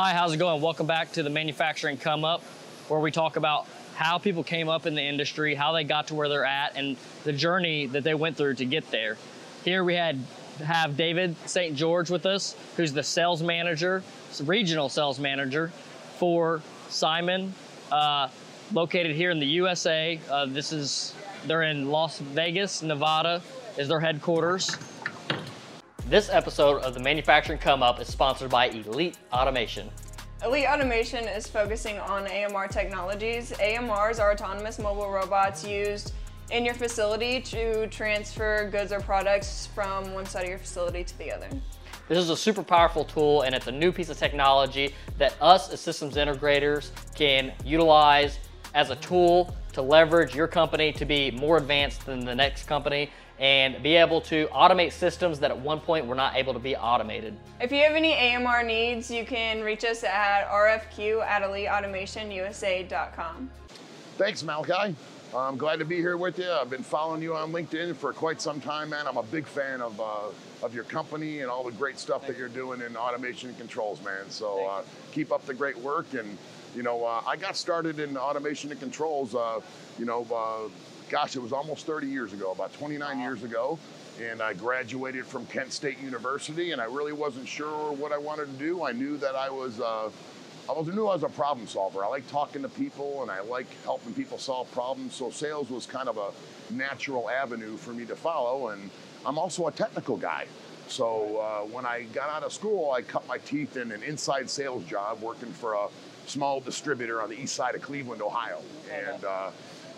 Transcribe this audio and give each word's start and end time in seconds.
Hi, 0.00 0.12
how's 0.12 0.32
it 0.32 0.36
going? 0.36 0.62
Welcome 0.62 0.86
back 0.86 1.10
to 1.14 1.24
the 1.24 1.30
Manufacturing 1.30 1.96
Come 1.96 2.24
Up, 2.24 2.40
where 2.86 3.00
we 3.00 3.10
talk 3.10 3.34
about 3.34 3.66
how 3.96 4.16
people 4.16 4.44
came 4.44 4.68
up 4.68 4.86
in 4.86 4.94
the 4.94 5.02
industry, 5.02 5.56
how 5.56 5.72
they 5.72 5.82
got 5.82 6.06
to 6.06 6.14
where 6.14 6.28
they're 6.28 6.44
at, 6.44 6.76
and 6.76 6.96
the 7.24 7.32
journey 7.32 7.86
that 7.86 8.04
they 8.04 8.14
went 8.14 8.36
through 8.36 8.54
to 8.54 8.64
get 8.64 8.88
there. 8.92 9.16
Here 9.64 9.82
we 9.82 9.96
had 9.96 10.20
have 10.64 10.96
David 10.96 11.34
St. 11.46 11.74
George 11.74 12.10
with 12.10 12.26
us, 12.26 12.54
who's 12.76 12.92
the 12.92 13.02
sales 13.02 13.42
manager, 13.42 14.04
regional 14.44 14.88
sales 14.88 15.18
manager 15.18 15.72
for 16.18 16.62
CIMON, 16.90 17.50
uh, 17.90 18.28
located 18.72 19.16
here 19.16 19.30
in 19.32 19.40
the 19.40 19.46
USA. 19.46 20.20
Uh, 20.30 20.46
this 20.46 20.72
is 20.72 21.12
they're 21.48 21.64
in 21.64 21.90
Las 21.90 22.20
Vegas, 22.20 22.82
Nevada, 22.82 23.42
is 23.76 23.88
their 23.88 23.98
headquarters. 23.98 24.76
This 26.08 26.30
episode 26.30 26.80
of 26.84 26.94
the 26.94 27.00
Manufacturing 27.00 27.58
Come 27.58 27.82
Up 27.82 28.00
is 28.00 28.08
sponsored 28.08 28.48
by 28.48 28.68
Elite 28.68 29.18
Automation. 29.30 29.90
Elite 30.42 30.64
Automation 30.66 31.28
is 31.28 31.46
focusing 31.46 31.98
on 31.98 32.26
AMR 32.26 32.66
technologies. 32.66 33.52
AMRs 33.60 34.18
are 34.18 34.32
autonomous 34.32 34.78
mobile 34.78 35.10
robots 35.10 35.66
used 35.66 36.14
in 36.50 36.64
your 36.64 36.72
facility 36.72 37.42
to 37.42 37.88
transfer 37.88 38.70
goods 38.70 38.90
or 38.90 39.00
products 39.00 39.68
from 39.74 40.14
one 40.14 40.24
side 40.24 40.44
of 40.44 40.48
your 40.48 40.58
facility 40.58 41.04
to 41.04 41.18
the 41.18 41.30
other. 41.30 41.48
This 42.08 42.16
is 42.16 42.30
a 42.30 42.36
super 42.38 42.62
powerful 42.62 43.04
tool 43.04 43.42
and 43.42 43.54
it's 43.54 43.66
a 43.66 43.72
new 43.72 43.92
piece 43.92 44.08
of 44.08 44.16
technology 44.16 44.94
that 45.18 45.36
us 45.42 45.70
as 45.70 45.78
systems 45.78 46.14
integrators 46.14 46.88
can 47.16 47.52
utilize 47.66 48.38
as 48.74 48.88
a 48.88 48.96
tool 48.96 49.54
to 49.74 49.82
leverage 49.82 50.34
your 50.34 50.48
company 50.48 50.90
to 50.90 51.04
be 51.04 51.30
more 51.32 51.58
advanced 51.58 52.06
than 52.06 52.24
the 52.24 52.34
next 52.34 52.62
company 52.62 53.10
and 53.38 53.82
be 53.82 53.96
able 53.96 54.20
to 54.20 54.46
automate 54.48 54.92
systems 54.92 55.38
that 55.40 55.50
at 55.50 55.58
one 55.58 55.80
point 55.80 56.06
were 56.06 56.14
not 56.14 56.36
able 56.36 56.52
to 56.52 56.58
be 56.58 56.76
automated. 56.76 57.34
If 57.60 57.72
you 57.72 57.82
have 57.84 57.94
any 57.94 58.14
AMR 58.14 58.62
needs, 58.62 59.10
you 59.10 59.24
can 59.24 59.62
reach 59.62 59.84
us 59.84 60.04
at 60.04 60.46
rfq 60.48 61.22
at 61.22 61.42
eliteautomationusa.com. 61.42 63.50
Thanks, 64.16 64.42
Malachi. 64.42 64.94
I'm 65.36 65.58
glad 65.58 65.78
to 65.78 65.84
be 65.84 65.96
here 65.96 66.16
with 66.16 66.38
you. 66.38 66.50
I've 66.50 66.70
been 66.70 66.82
following 66.82 67.20
you 67.20 67.36
on 67.36 67.52
LinkedIn 67.52 67.94
for 67.94 68.14
quite 68.14 68.40
some 68.40 68.60
time, 68.60 68.90
man. 68.90 69.06
I'm 69.06 69.18
a 69.18 69.22
big 69.22 69.46
fan 69.46 69.82
of, 69.82 70.00
uh, 70.00 70.30
of 70.62 70.74
your 70.74 70.84
company 70.84 71.40
and 71.40 71.50
all 71.50 71.64
the 71.64 71.72
great 71.72 71.98
stuff 71.98 72.26
that 72.26 72.38
you're 72.38 72.48
doing 72.48 72.80
in 72.80 72.96
automation 72.96 73.50
and 73.50 73.58
controls, 73.58 74.02
man. 74.02 74.30
So 74.30 74.66
uh, 74.66 74.82
keep 75.12 75.30
up 75.30 75.44
the 75.44 75.52
great 75.52 75.76
work. 75.76 76.14
And, 76.14 76.38
you 76.74 76.82
know, 76.82 77.04
uh, 77.04 77.20
I 77.26 77.36
got 77.36 77.56
started 77.56 78.00
in 78.00 78.16
automation 78.16 78.70
and 78.70 78.80
controls, 78.80 79.34
uh, 79.34 79.60
you 79.98 80.06
know, 80.06 80.26
uh, 80.34 80.70
gosh, 81.08 81.36
it 81.36 81.42
was 81.42 81.52
almost 81.52 81.86
30 81.86 82.06
years 82.06 82.32
ago, 82.32 82.52
about 82.52 82.72
29 82.74 83.16
wow. 83.16 83.22
years 83.22 83.42
ago. 83.42 83.78
And 84.20 84.42
I 84.42 84.52
graduated 84.52 85.26
from 85.26 85.46
Kent 85.46 85.72
State 85.72 86.00
University, 86.00 86.72
and 86.72 86.80
I 86.80 86.86
really 86.86 87.12
wasn't 87.12 87.46
sure 87.46 87.92
what 87.92 88.12
I 88.12 88.18
wanted 88.18 88.46
to 88.46 88.58
do. 88.64 88.84
I 88.84 88.92
knew 88.92 89.16
that 89.18 89.36
I 89.36 89.48
was, 89.48 89.78
uh, 89.80 90.10
I 90.68 90.72
was, 90.72 90.88
knew 90.88 91.06
I 91.06 91.14
was 91.14 91.22
a 91.22 91.28
problem 91.28 91.68
solver. 91.68 92.04
I 92.04 92.08
like 92.08 92.28
talking 92.28 92.62
to 92.62 92.68
people, 92.68 93.22
and 93.22 93.30
I 93.30 93.40
like 93.40 93.68
helping 93.84 94.14
people 94.14 94.38
solve 94.38 94.70
problems. 94.72 95.14
So 95.14 95.30
sales 95.30 95.70
was 95.70 95.86
kind 95.86 96.08
of 96.08 96.18
a 96.18 96.32
natural 96.72 97.30
avenue 97.30 97.76
for 97.76 97.92
me 97.92 98.04
to 98.06 98.16
follow. 98.16 98.68
And 98.68 98.90
I'm 99.24 99.38
also 99.38 99.68
a 99.68 99.72
technical 99.72 100.16
guy. 100.16 100.46
So 100.88 101.38
uh, 101.38 101.60
when 101.66 101.86
I 101.86 102.04
got 102.12 102.28
out 102.30 102.42
of 102.42 102.52
school, 102.52 102.90
I 102.90 103.02
cut 103.02 103.26
my 103.28 103.38
teeth 103.38 103.76
in 103.76 103.92
an 103.92 104.02
inside 104.02 104.50
sales 104.50 104.84
job 104.84 105.20
working 105.20 105.52
for 105.52 105.74
a 105.74 105.88
small 106.26 106.60
distributor 106.60 107.22
on 107.22 107.28
the 107.28 107.40
east 107.40 107.54
side 107.54 107.74
of 107.74 107.82
Cleveland, 107.82 108.22
Ohio. 108.22 108.62
And 108.90 109.24
uh, 109.24 109.50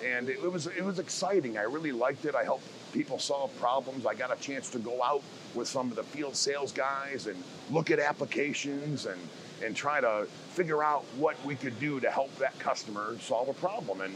and 0.04 0.28
it, 0.28 0.38
it 0.42 0.50
was 0.50 0.66
it 0.66 0.84
was 0.84 0.98
exciting. 0.98 1.58
I 1.58 1.62
really 1.62 1.92
liked 1.92 2.24
it. 2.24 2.34
I 2.34 2.44
helped 2.44 2.64
people 2.92 3.18
solve 3.18 3.56
problems. 3.58 4.06
I 4.06 4.14
got 4.14 4.36
a 4.36 4.40
chance 4.40 4.68
to 4.70 4.78
go 4.78 5.02
out 5.02 5.22
with 5.54 5.68
some 5.68 5.90
of 5.90 5.96
the 5.96 6.02
field 6.02 6.36
sales 6.36 6.72
guys 6.72 7.26
and 7.26 7.42
look 7.70 7.90
at 7.90 7.98
applications 7.98 9.06
and 9.06 9.20
and 9.62 9.76
try 9.76 10.00
to 10.00 10.26
figure 10.50 10.82
out 10.82 11.04
what 11.18 11.36
we 11.44 11.54
could 11.54 11.78
do 11.78 12.00
to 12.00 12.10
help 12.10 12.34
that 12.38 12.58
customer 12.58 13.16
solve 13.20 13.48
a 13.48 13.54
problem. 13.54 14.00
And 14.00 14.14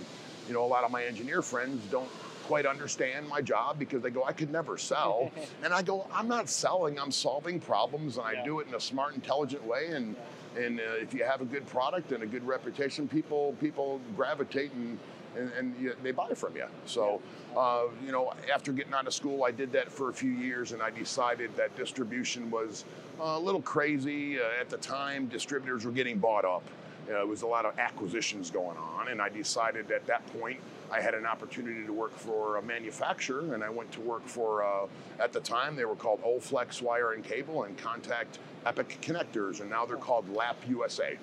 you 0.49 0.55
know, 0.55 0.65
a 0.65 0.67
lot 0.67 0.85
of 0.85 0.91
my 0.91 1.05
engineer 1.05 1.43
friends 1.43 1.85
don't 1.91 2.11
quite 2.45 2.67
understand 2.67 3.27
my 3.29 3.41
job 3.41 3.79
because 3.79 4.03
they 4.03 4.11
go, 4.11 4.25
I 4.25 4.33
could 4.33 4.51
never 4.51 4.77
sell. 4.77 5.31
and 5.63 5.73
I 5.73 5.83
go, 5.83 6.07
I'm 6.13 6.29
not 6.29 6.49
selling, 6.49 6.99
I'm 6.99 7.11
solving 7.11 7.59
problems 7.59 8.19
and 8.19 8.27
I 8.27 8.45
do 8.45 8.61
it 8.61 8.69
in 8.69 8.75
a 8.75 8.81
smart, 8.81 9.15
intelligent 9.15 9.65
way. 9.65 9.89
And 9.91 10.17
and 10.57 10.79
uh, 10.79 10.83
if 11.01 11.13
you 11.13 11.25
have 11.25 11.41
a 11.41 11.45
good 11.45 11.67
product 11.67 12.13
and 12.13 12.23
a 12.23 12.27
good 12.27 12.47
reputation, 12.47 13.09
people 13.09 13.57
people 13.61 14.01
gravitate 14.17 14.73
and 14.73 14.99
and, 15.37 15.51
and 15.59 15.75
you, 15.81 15.95
they 16.03 16.13
buy 16.13 16.29
from 16.35 16.57
you. 16.57 16.67
So, 16.87 17.21
uh, 17.57 17.85
you 18.05 18.13
know, 18.13 18.33
after 18.53 18.73
getting 18.73 18.95
out 18.95 19.07
of 19.07 19.15
school, 19.15 19.45
I 19.45 19.51
did 19.51 19.73
that 19.73 19.91
for 19.91 20.11
a 20.11 20.13
few 20.13 20.31
years, 20.31 20.73
and 20.73 20.83
I 20.83 20.91
decided 20.91 21.55
that 21.57 21.77
distribution 21.77 22.51
was 22.51 22.85
a 23.21 23.39
little 23.39 23.63
crazy. 23.63 24.41
Uh, 24.41 24.45
at 24.61 24.69
the 24.69 24.79
time, 24.79 25.27
distributors 25.27 25.85
were 25.85 25.93
getting 25.93 26.19
bought 26.19 26.45
up. 26.45 26.63
Uh, 27.05 27.13
there 27.13 27.27
was 27.27 27.43
a 27.43 27.47
lot 27.47 27.67
of 27.67 27.79
acquisitions 27.79 28.51
going 28.51 28.79
on, 28.79 29.09
and 29.09 29.21
I 29.21 29.29
decided 29.29 29.91
at 29.91 30.07
that 30.07 30.27
point 30.39 30.59
I 30.91 31.01
had 31.01 31.15
an 31.15 31.27
opportunity 31.27 31.85
to 31.85 31.93
work 31.93 32.17
for 32.17 32.57
a 32.57 32.63
manufacturer, 32.63 33.55
and 33.55 33.63
I 33.63 33.69
went 33.69 33.93
to 33.93 34.01
work 34.01 34.27
for, 34.27 34.65
uh, 34.65 34.87
at 35.19 35.33
the 35.33 35.41
time, 35.41 35.77
they 35.77 35.85
were 35.85 35.97
called 35.97 36.23
Olflex 36.23 36.81
Wire 36.81 37.13
and 37.13 37.23
Cable 37.23 37.65
and 37.65 37.77
Contact 37.77 38.39
Epic 38.65 38.99
Connectors, 39.03 39.61
and 39.61 39.69
now 39.69 39.85
they're 39.85 39.97
called 39.97 40.29
Lapp 40.35 40.57
USA. 40.69 41.19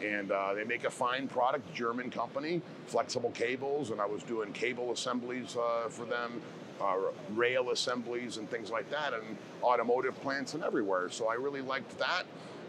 And 0.00 0.30
uh, 0.30 0.54
they 0.54 0.64
make 0.64 0.84
a 0.84 0.90
fine 0.90 1.26
product, 1.26 1.72
German 1.74 2.10
company, 2.10 2.60
flexible 2.86 3.30
cables, 3.30 3.90
and 3.90 4.00
I 4.00 4.06
was 4.06 4.22
doing 4.22 4.52
cable 4.52 4.92
assemblies 4.92 5.56
uh, 5.56 5.88
for 5.88 6.04
them, 6.04 6.40
uh, 6.80 6.96
rail 7.34 7.70
assemblies 7.70 8.36
and 8.36 8.48
things 8.50 8.70
like 8.70 8.90
that, 8.90 9.14
and 9.14 9.36
automotive 9.62 10.20
plants 10.20 10.54
and 10.54 10.62
everywhere. 10.62 11.08
So 11.10 11.28
I 11.28 11.34
really 11.34 11.62
liked 11.62 11.98
that. 11.98 12.24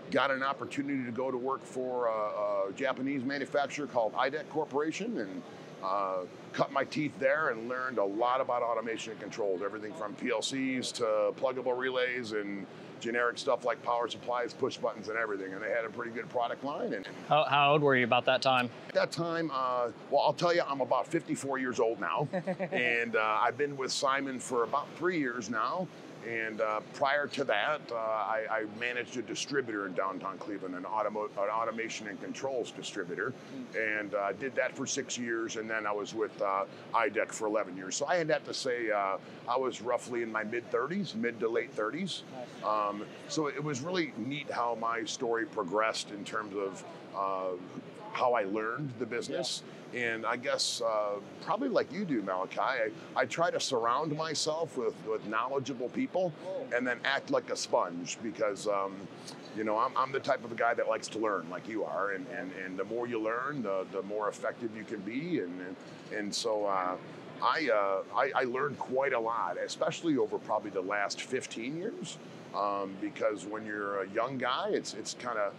Got 0.09 0.31
an 0.31 0.43
opportunity 0.43 1.03
to 1.05 1.11
go 1.11 1.31
to 1.31 1.37
work 1.37 1.63
for 1.63 2.07
a, 2.07 2.69
a 2.69 2.73
Japanese 2.75 3.23
manufacturer 3.23 3.87
called 3.87 4.13
IDEC 4.13 4.47
Corporation, 4.49 5.17
and 5.19 5.41
uh, 5.83 6.19
cut 6.53 6.71
my 6.71 6.83
teeth 6.83 7.13
there 7.19 7.49
and 7.49 7.67
learned 7.67 7.97
a 7.97 8.03
lot 8.03 8.39
about 8.39 8.61
automation 8.61 9.13
and 9.13 9.21
controls, 9.21 9.61
everything 9.63 9.93
from 9.93 10.13
PLCs 10.15 10.91
to 10.93 11.33
pluggable 11.41 11.77
relays 11.77 12.33
and 12.33 12.65
generic 13.01 13.37
stuff 13.37 13.65
like 13.65 13.81
power 13.83 14.07
supplies, 14.07 14.53
push 14.53 14.77
buttons, 14.77 15.09
and 15.09 15.17
everything. 15.17 15.53
And 15.53 15.61
they 15.61 15.69
had 15.69 15.83
a 15.83 15.89
pretty 15.89 16.11
good 16.11 16.29
product 16.29 16.63
line. 16.63 16.93
And 16.93 17.07
how, 17.27 17.43
how 17.43 17.73
old 17.73 17.81
were 17.81 17.95
you 17.95 18.05
about 18.05 18.25
that 18.25 18.41
time? 18.41 18.69
At 18.89 18.93
that 18.93 19.11
time, 19.11 19.51
uh, 19.53 19.89
well, 20.09 20.21
I'll 20.21 20.33
tell 20.33 20.53
you, 20.53 20.61
I'm 20.65 20.81
about 20.81 21.07
54 21.07 21.57
years 21.57 21.79
old 21.79 21.99
now, 21.99 22.27
and 22.71 23.15
uh, 23.15 23.39
I've 23.41 23.57
been 23.57 23.75
with 23.75 23.91
CIMON 23.91 24.39
for 24.39 24.63
about 24.63 24.87
three 24.97 25.19
years 25.19 25.49
now. 25.49 25.87
And 26.27 26.61
uh, 26.61 26.81
prior 26.93 27.25
to 27.27 27.43
that, 27.45 27.81
uh, 27.91 27.95
I, 27.95 28.45
I, 28.51 28.65
managed 28.79 29.17
a 29.17 29.23
distributor 29.23 29.87
in 29.87 29.93
downtown 29.93 30.37
Cleveland, 30.37 30.75
an, 30.75 30.83
automo- 30.83 31.29
an 31.31 31.49
automation 31.49 32.07
and 32.07 32.21
controls 32.21 32.69
distributor, 32.69 33.33
and 33.77 34.13
uh, 34.13 34.31
did 34.33 34.53
that 34.55 34.75
for 34.75 34.85
six 34.85 35.17
years. 35.17 35.55
And 35.55 35.67
then 35.67 35.87
I 35.87 35.91
was 35.91 36.13
with 36.13 36.39
uh, 36.41 36.65
IDEC 36.93 37.31
for 37.31 37.47
11 37.47 37.75
years. 37.75 37.95
So 37.95 38.05
I 38.05 38.17
had 38.17 38.45
to 38.45 38.53
say 38.53 38.91
uh, 38.91 39.17
I 39.47 39.57
was 39.57 39.81
roughly 39.81 40.21
in 40.21 40.31
my 40.31 40.43
mid 40.43 40.69
30s, 40.71 41.15
mid 41.15 41.39
to 41.39 41.49
late 41.49 41.75
30s. 41.75 42.21
Um, 42.63 43.03
so 43.27 43.47
it 43.47 43.63
was 43.63 43.81
really 43.81 44.13
neat 44.17 44.49
how 44.51 44.77
my 44.79 45.03
story 45.05 45.45
progressed 45.47 46.11
in 46.11 46.23
terms 46.23 46.55
of 46.55 46.83
uh, 47.15 47.57
how 48.13 48.33
I 48.33 48.43
learned 48.43 48.93
the 48.99 49.05
business. 49.05 49.63
Yeah 49.65 49.80
and 49.95 50.25
I 50.25 50.37
guess 50.37 50.81
uh, 50.81 51.19
probably 51.41 51.69
like 51.69 51.91
you 51.91 52.05
do, 52.05 52.21
Malachi, 52.21 52.59
I, 52.59 52.89
I, 53.15 53.25
try 53.25 53.51
to 53.51 53.59
surround 53.59 54.15
myself 54.15 54.77
with, 54.77 54.93
with 55.05 55.25
knowledgeable 55.27 55.89
people 55.89 56.31
and 56.73 56.87
then 56.87 56.99
act 57.03 57.29
like 57.29 57.49
a 57.49 57.55
sponge 57.55 58.17
because, 58.23 58.67
um, 58.67 58.95
you 59.55 59.63
know, 59.63 59.77
I'm, 59.77 59.91
I'm, 59.97 60.11
the 60.11 60.19
type 60.19 60.45
of 60.45 60.51
a 60.51 60.55
guy 60.55 60.73
that 60.73 60.87
likes 60.87 61.07
to 61.09 61.19
learn 61.19 61.49
like 61.49 61.67
you 61.67 61.83
are. 61.83 62.11
And, 62.11 62.25
and, 62.27 62.51
and 62.63 62.79
the 62.79 62.85
more 62.85 63.05
you 63.07 63.21
learn, 63.21 63.63
the, 63.63 63.85
the 63.91 64.01
more 64.03 64.29
effective 64.29 64.75
you 64.75 64.83
can 64.83 65.01
be. 65.01 65.39
And, 65.39 65.59
and, 65.61 65.75
and 66.17 66.33
so 66.33 66.65
uh, 66.65 66.95
I, 67.41 67.69
uh, 67.73 68.03
I, 68.15 68.31
I, 68.35 68.43
learned 68.45 68.79
quite 68.79 69.13
a 69.13 69.19
lot, 69.19 69.57
especially 69.57 70.17
over 70.17 70.37
probably 70.37 70.71
the 70.71 70.81
last 70.81 71.21
15 71.21 71.77
years. 71.77 72.17
Um, 72.55 72.95
because 72.99 73.45
when 73.45 73.65
you're 73.65 74.03
a 74.03 74.09
young 74.09 74.37
guy, 74.37 74.69
it's, 74.71 74.93
it's 74.93 75.15
kind 75.15 75.37
of 75.37 75.53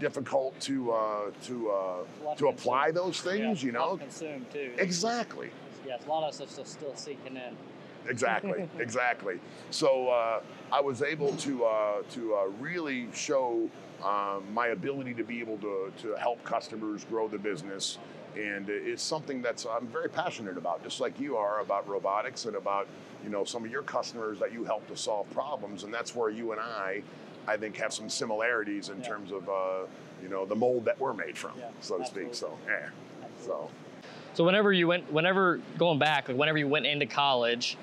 difficult 0.00 0.58
to 0.60 0.90
uh, 0.90 1.30
to 1.44 1.70
uh, 1.70 2.34
to 2.34 2.48
apply 2.48 2.90
those 2.90 3.20
things. 3.20 3.62
Yeah, 3.62 3.66
you 3.66 3.72
know, 3.72 3.96
consume 3.98 4.46
too. 4.52 4.72
Exactly. 4.78 5.50
Yes, 5.86 6.02
a 6.06 6.08
lot 6.08 6.28
of 6.28 6.34
stuff 6.34 6.66
still 6.66 6.96
seeking 6.96 7.36
in. 7.36 7.56
Exactly, 8.08 8.68
exactly. 8.78 9.38
So 9.70 10.08
uh, 10.08 10.40
I 10.72 10.80
was 10.80 11.02
able 11.02 11.36
to 11.36 11.64
uh, 11.64 12.02
to 12.12 12.34
uh, 12.34 12.44
really 12.58 13.08
show 13.14 13.68
um, 14.02 14.52
my 14.52 14.68
ability 14.68 15.14
to 15.14 15.24
be 15.24 15.40
able 15.40 15.58
to 15.58 15.92
to 15.98 16.14
help 16.16 16.42
customers 16.42 17.04
grow 17.04 17.28
the 17.28 17.38
business. 17.38 17.98
And 18.36 18.68
it's 18.68 19.02
something 19.02 19.42
that's 19.42 19.66
I'm 19.66 19.88
very 19.88 20.08
passionate 20.08 20.56
about, 20.56 20.84
just 20.84 21.00
like 21.00 21.18
you 21.18 21.36
are 21.36 21.60
about 21.60 21.88
robotics 21.88 22.44
and 22.44 22.54
about 22.54 22.86
you 23.24 23.28
know 23.28 23.44
some 23.44 23.64
of 23.64 23.70
your 23.70 23.82
customers 23.82 24.38
that 24.38 24.52
you 24.52 24.64
help 24.64 24.86
to 24.88 24.96
solve 24.96 25.28
problems. 25.32 25.82
And 25.82 25.92
that's 25.92 26.14
where 26.14 26.30
you 26.30 26.52
and 26.52 26.60
I 26.60 27.02
I 27.46 27.56
think 27.56 27.76
have 27.76 27.92
some 27.92 28.08
similarities 28.08 28.88
in 28.88 29.00
yeah. 29.00 29.08
terms 29.08 29.32
of 29.32 29.48
uh, 29.48 29.86
you 30.22 30.28
know 30.28 30.44
the 30.44 30.54
mold 30.54 30.84
that 30.84 30.98
we're 30.98 31.14
made 31.14 31.36
from, 31.36 31.52
yeah, 31.58 31.70
so 31.80 31.96
to 31.96 32.02
absolutely. 32.02 32.32
speak. 32.32 32.34
So 32.34 32.58
yeah, 32.66 32.88
so. 33.40 33.70
So 34.32 34.44
whenever 34.44 34.72
you 34.72 34.86
went, 34.86 35.12
whenever 35.12 35.60
going 35.76 35.98
back, 35.98 36.28
like 36.28 36.36
whenever 36.36 36.56
you 36.56 36.68
went 36.68 36.86
into 36.86 37.06
college, 37.06 37.76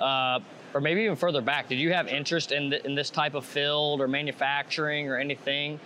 uh, 0.00 0.40
or 0.74 0.80
maybe 0.80 1.02
even 1.02 1.16
further 1.16 1.40
back, 1.40 1.68
did 1.68 1.78
you 1.78 1.92
have 1.92 2.08
interest 2.08 2.50
in 2.50 2.70
the, 2.70 2.84
in 2.84 2.94
this 2.94 3.08
type 3.08 3.34
of 3.34 3.44
field 3.44 4.00
or 4.00 4.08
manufacturing 4.08 5.08
or 5.08 5.16
anything 5.16 5.78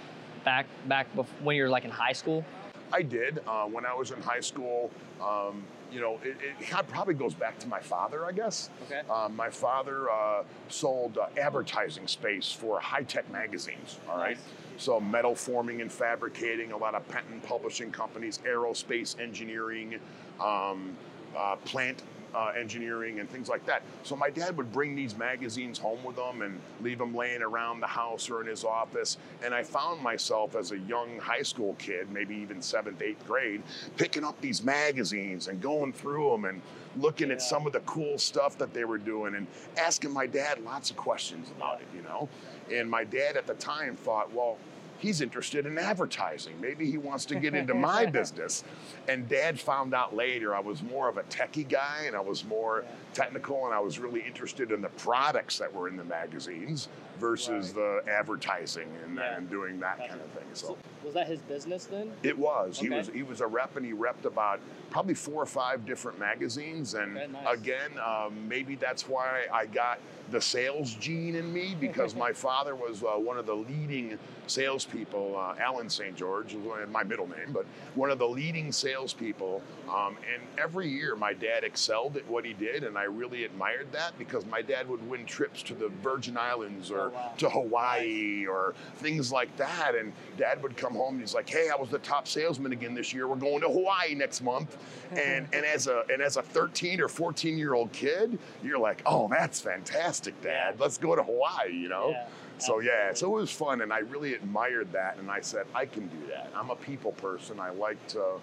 back 0.45 0.67
back 0.89 1.15
bef- 1.15 1.27
when 1.43 1.57
you 1.57 1.65
were 1.65 1.69
like 1.69 1.85
in 1.85 1.91
high 1.91 2.13
school? 2.13 2.45
I 2.93 3.03
did 3.03 3.41
uh, 3.47 3.65
when 3.65 3.85
I 3.85 3.95
was 3.95 4.11
in 4.11 4.23
high 4.23 4.41
school. 4.41 4.91
Um, 5.21 5.65
you 5.91 6.01
know, 6.01 6.19
it, 6.23 6.37
it 6.41 6.89
probably 6.89 7.15
goes 7.15 7.35
back 7.35 7.59
to 7.61 7.69
my 7.69 7.81
father, 7.81 8.25
I 8.25 8.33
guess. 8.33 8.71
Okay. 8.87 9.03
Um, 9.09 9.37
my 9.37 9.51
father 9.51 10.11
uh, 10.11 10.43
sold 10.69 11.19
uh, 11.19 11.27
advertising 11.41 12.07
space 12.07 12.53
for 12.53 12.81
high-tech 12.81 13.31
magazines. 13.31 13.99
All 14.09 14.19
right. 14.19 14.37
Nice. 14.37 14.45
So 14.79 15.01
metal 15.01 15.35
forming 15.35 15.81
and 15.81 15.91
fabricating, 15.91 16.73
a 16.73 16.77
lot 16.77 16.95
of 16.95 17.07
patent 17.09 17.43
publishing 17.43 17.91
companies, 17.91 18.41
aerospace 18.47 19.19
engineering, 19.19 19.99
um, 20.41 20.97
uh, 21.37 21.57
plant 21.57 22.03
uh, 22.37 22.53
engineering, 22.57 23.21
and 23.21 23.31
things 23.31 23.49
like 23.49 23.65
that. 23.65 23.83
So 24.03 24.15
my 24.15 24.29
dad 24.29 24.57
would 24.59 24.71
bring 24.71 24.95
these 24.95 25.17
magazines 25.17 25.79
home 25.79 26.05
with 26.05 26.19
him 26.19 26.43
and 26.43 26.61
leave 26.83 26.99
them 26.99 27.15
laying 27.15 27.43
around 27.43 27.81
the 27.81 27.87
house 27.87 28.29
or 28.29 28.43
in 28.43 28.47
his 28.47 28.63
office. 28.63 29.17
And 29.43 29.55
I 29.55 29.63
found 29.63 30.03
myself 30.03 30.55
as 30.55 30.73
a 30.73 30.79
young 30.81 31.19
high 31.19 31.43
school 31.43 31.75
kid, 31.79 32.11
maybe 32.13 32.37
even 32.37 32.61
seventh, 32.61 33.01
eighth 33.01 33.27
grade, 33.27 33.63
picking 33.97 34.23
up 34.23 34.39
these 34.41 34.63
magazines 34.63 35.49
and 35.49 35.61
going 35.63 35.95
through 35.95 36.31
them 36.31 36.45
and 36.45 36.61
looking 36.99 37.31
at 37.31 37.41
some 37.41 37.67
of 37.67 37.73
the 37.73 37.81
cool 37.81 38.19
stuff 38.19 38.59
that 38.59 38.75
they 38.75 38.85
were 38.85 38.99
doing 38.99 39.35
and 39.35 39.47
asking 39.79 40.13
my 40.13 40.27
dad 40.27 40.63
lots 40.63 40.91
of 40.91 40.97
questions 40.97 41.51
about 41.57 41.81
it, 41.81 41.87
you 41.95 42.03
know. 42.03 42.29
And 42.71 42.91
my 42.91 43.05
dad 43.05 43.37
at 43.37 43.47
the 43.47 43.55
time 43.55 43.97
thought, 43.97 44.33
well, 44.33 44.59
he's 44.99 45.21
interested 45.21 45.67
in 45.67 45.79
advertising. 45.79 46.61
Maybe 46.61 46.91
he 46.91 46.99
wants 46.99 47.25
to 47.27 47.37
get 47.37 47.55
into 47.55 47.75
my 47.75 48.07
business. 48.19 48.65
And 49.09 49.29
dad 49.29 49.59
found 49.59 49.95
out 49.95 50.15
later 50.15 50.55
I 50.55 50.61
was 50.61 50.83
more 50.83 51.09
of 51.09 51.17
a 51.17 51.23
techie 51.25 51.69
guy 51.69 52.05
and 52.07 52.17
I 52.17 52.21
was 52.21 52.45
more 52.45 52.85
technical 53.15 53.67
and 53.67 53.75
I 53.75 53.81
was 53.81 53.99
really 53.99 54.21
interested 54.21 54.73
in 54.73 54.81
the 54.81 54.89
products 54.91 55.59
that 55.59 55.73
were 55.73 55.89
in 55.89 55.97
the 55.97 56.05
magazines 56.05 56.89
versus 57.19 57.73
the 57.73 58.03
advertising 58.09 58.89
and, 59.05 59.17
Yeah. 59.17 59.37
and 59.37 59.49
doing 59.51 59.81
that 59.81 59.99
Gotcha. 59.99 60.11
kind 60.11 60.21
of 60.21 60.31
thing. 60.31 60.45
So 60.53 60.77
was 61.05 61.15
that 61.15 61.27
his 61.27 61.41
business 61.41 61.87
then? 61.87 62.13
it 62.23 62.37
was. 62.37 62.79
He 62.79 62.89
was 62.91 63.09
he 63.09 63.23
was 63.23 63.41
a 63.41 63.47
rep 63.47 63.77
and 63.77 63.85
he 63.87 63.93
repped 63.93 64.25
about 64.25 64.61
probably 64.91 65.15
four 65.15 65.43
or 65.43 65.47
five 65.47 65.85
different 65.87 66.19
magazines. 66.19 66.95
And 66.95 67.17
Okay, 67.17 67.27
nice. 67.33 67.59
again, 67.59 67.91
um, 68.05 68.49
maybe 68.49 68.75
that's 68.77 69.09
why 69.09 69.45
I 69.53 69.67
got 69.67 69.99
the 70.31 70.41
sales 70.41 70.95
gene 70.95 71.35
in 71.37 71.53
me 71.53 71.77
because 71.79 72.15
my 72.27 72.33
father 72.33 72.75
was 72.75 73.03
uh, 73.03 73.09
one 73.19 73.39
of 73.39 73.47
the 73.47 73.55
leading 73.55 74.19
salespeople. 74.49 75.37
Uh, 75.37 75.55
Alan 75.61 75.89
St. 75.91 76.17
George 76.17 76.55
is 76.55 76.61
my 76.91 77.03
middle 77.05 77.29
name, 77.29 77.53
but 77.53 77.67
one 77.95 78.11
of 78.11 78.19
the 78.19 78.27
leading 78.29 78.73
salespeople. 78.73 79.63
Um, 79.89 80.17
and 80.33 80.43
every 80.59 80.89
year, 80.89 81.15
my 81.15 81.33
dad 81.33 81.63
excelled 81.63 82.17
at 82.17 82.27
what 82.29 82.45
he 82.45 82.53
did, 82.55 82.83
and 82.85 82.97
I 82.99 83.05
really 83.05 83.45
admired 83.45 83.93
that 83.93 84.19
because 84.19 84.45
my 84.47 84.63
dad 84.63 84.89
would 84.89 85.07
win 85.09 85.25
trips 85.27 85.63
to 85.65 85.75
the 85.75 85.89
Virgin 86.03 86.37
Islands 86.37 86.91
or 86.91 87.06
To 87.39 87.49
Hawaii 87.51 88.47
or 88.47 88.75
things 88.97 89.33
like 89.33 89.55
that. 89.57 89.95
And 89.95 90.13
dad 90.37 90.63
would 90.63 90.77
come 90.77 90.95
home 90.95 91.15
and 91.15 91.21
he's 91.21 91.35
like, 91.35 91.49
Hey, 91.49 91.69
I 91.73 91.77
was 91.81 91.91
the 91.91 91.99
top 91.99 92.29
salesman 92.29 92.73
again 92.73 92.95
this 92.95 93.13
year. 93.13 93.27
We're 93.29 93.37
going 93.37 93.61
to 93.61 93.69
Hawaii 93.69 94.15
next 94.15 94.43
month. 94.43 94.77
And 95.13 95.47
and 95.53 95.65
as 95.65 95.87
a 95.87 96.05
and 96.11 96.23
as 96.23 96.37
a 96.37 96.43
13 96.43 97.01
or 97.01 97.09
14 97.09 97.59
year 97.59 97.75
old 97.75 97.93
kid, 97.93 98.39
you're 98.63 98.79
like, 98.79 99.03
Oh, 99.07 99.29
that's 99.29 99.61
fantastic, 99.61 100.41
Dad. 100.43 100.79
Let's 100.81 100.99
go 100.99 101.15
to 101.15 101.23
Hawaii, 101.23 101.73
you 101.73 101.89
know? 101.89 102.11
Yeah, 102.11 102.27
so 102.59 102.81
yeah, 102.81 103.13
so 103.13 103.37
it 103.37 103.41
was 103.41 103.51
fun 103.51 103.83
and 103.83 103.93
I 103.93 103.99
really 103.99 104.35
admired 104.35 104.93
that 104.93 105.19
and 105.19 105.31
I 105.31 105.41
said, 105.41 105.67
I 105.75 105.87
can 105.87 106.07
do 106.09 106.27
that. 106.29 106.51
I'm 106.55 106.71
a 106.71 106.77
people 106.77 107.13
person. 107.13 107.61
I 107.61 107.71
like 107.71 108.05
to 108.09 108.41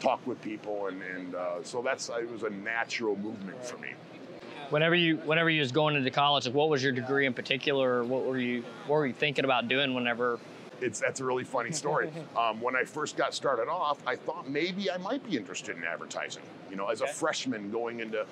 talk 0.00 0.24
with 0.26 0.40
people 0.42 0.88
and, 0.88 1.02
and 1.02 1.34
uh, 1.34 1.62
so 1.62 1.80
that's 1.82 2.08
it 2.08 2.30
was 2.30 2.42
a 2.42 2.50
natural 2.50 3.16
movement 3.16 3.64
for 3.64 3.78
me. 3.78 3.90
Whenever 4.70 4.94
you 4.94 5.16
whenever 5.18 5.48
you 5.48 5.60
was 5.60 5.72
going 5.72 5.96
into 5.96 6.10
college, 6.10 6.46
like 6.46 6.54
what 6.54 6.68
was 6.68 6.82
your 6.82 6.92
degree 6.92 7.26
in 7.26 7.34
particular? 7.34 7.98
Or 7.98 8.04
what 8.04 8.24
were 8.24 8.38
you 8.38 8.64
what 8.86 8.96
were 8.96 9.06
you 9.06 9.12
thinking 9.12 9.44
about 9.44 9.68
doing 9.68 9.94
whenever? 9.94 10.38
it's 10.80 11.00
that's 11.00 11.20
a 11.20 11.24
really 11.24 11.44
funny 11.44 11.72
story. 11.72 12.10
Um, 12.36 12.60
when 12.60 12.76
I 12.76 12.84
first 12.84 13.16
got 13.16 13.34
started 13.34 13.68
off, 13.68 13.98
I 14.06 14.14
thought 14.14 14.48
maybe 14.48 14.90
I 14.90 14.98
might 14.98 15.24
be 15.28 15.36
interested 15.38 15.74
in 15.76 15.84
advertising. 15.84 16.42
You 16.70 16.76
know, 16.76 16.88
as 16.88 17.00
a 17.00 17.06
freshman 17.06 17.70
going 17.70 18.00
into 18.00 18.20
uh, 18.20 18.26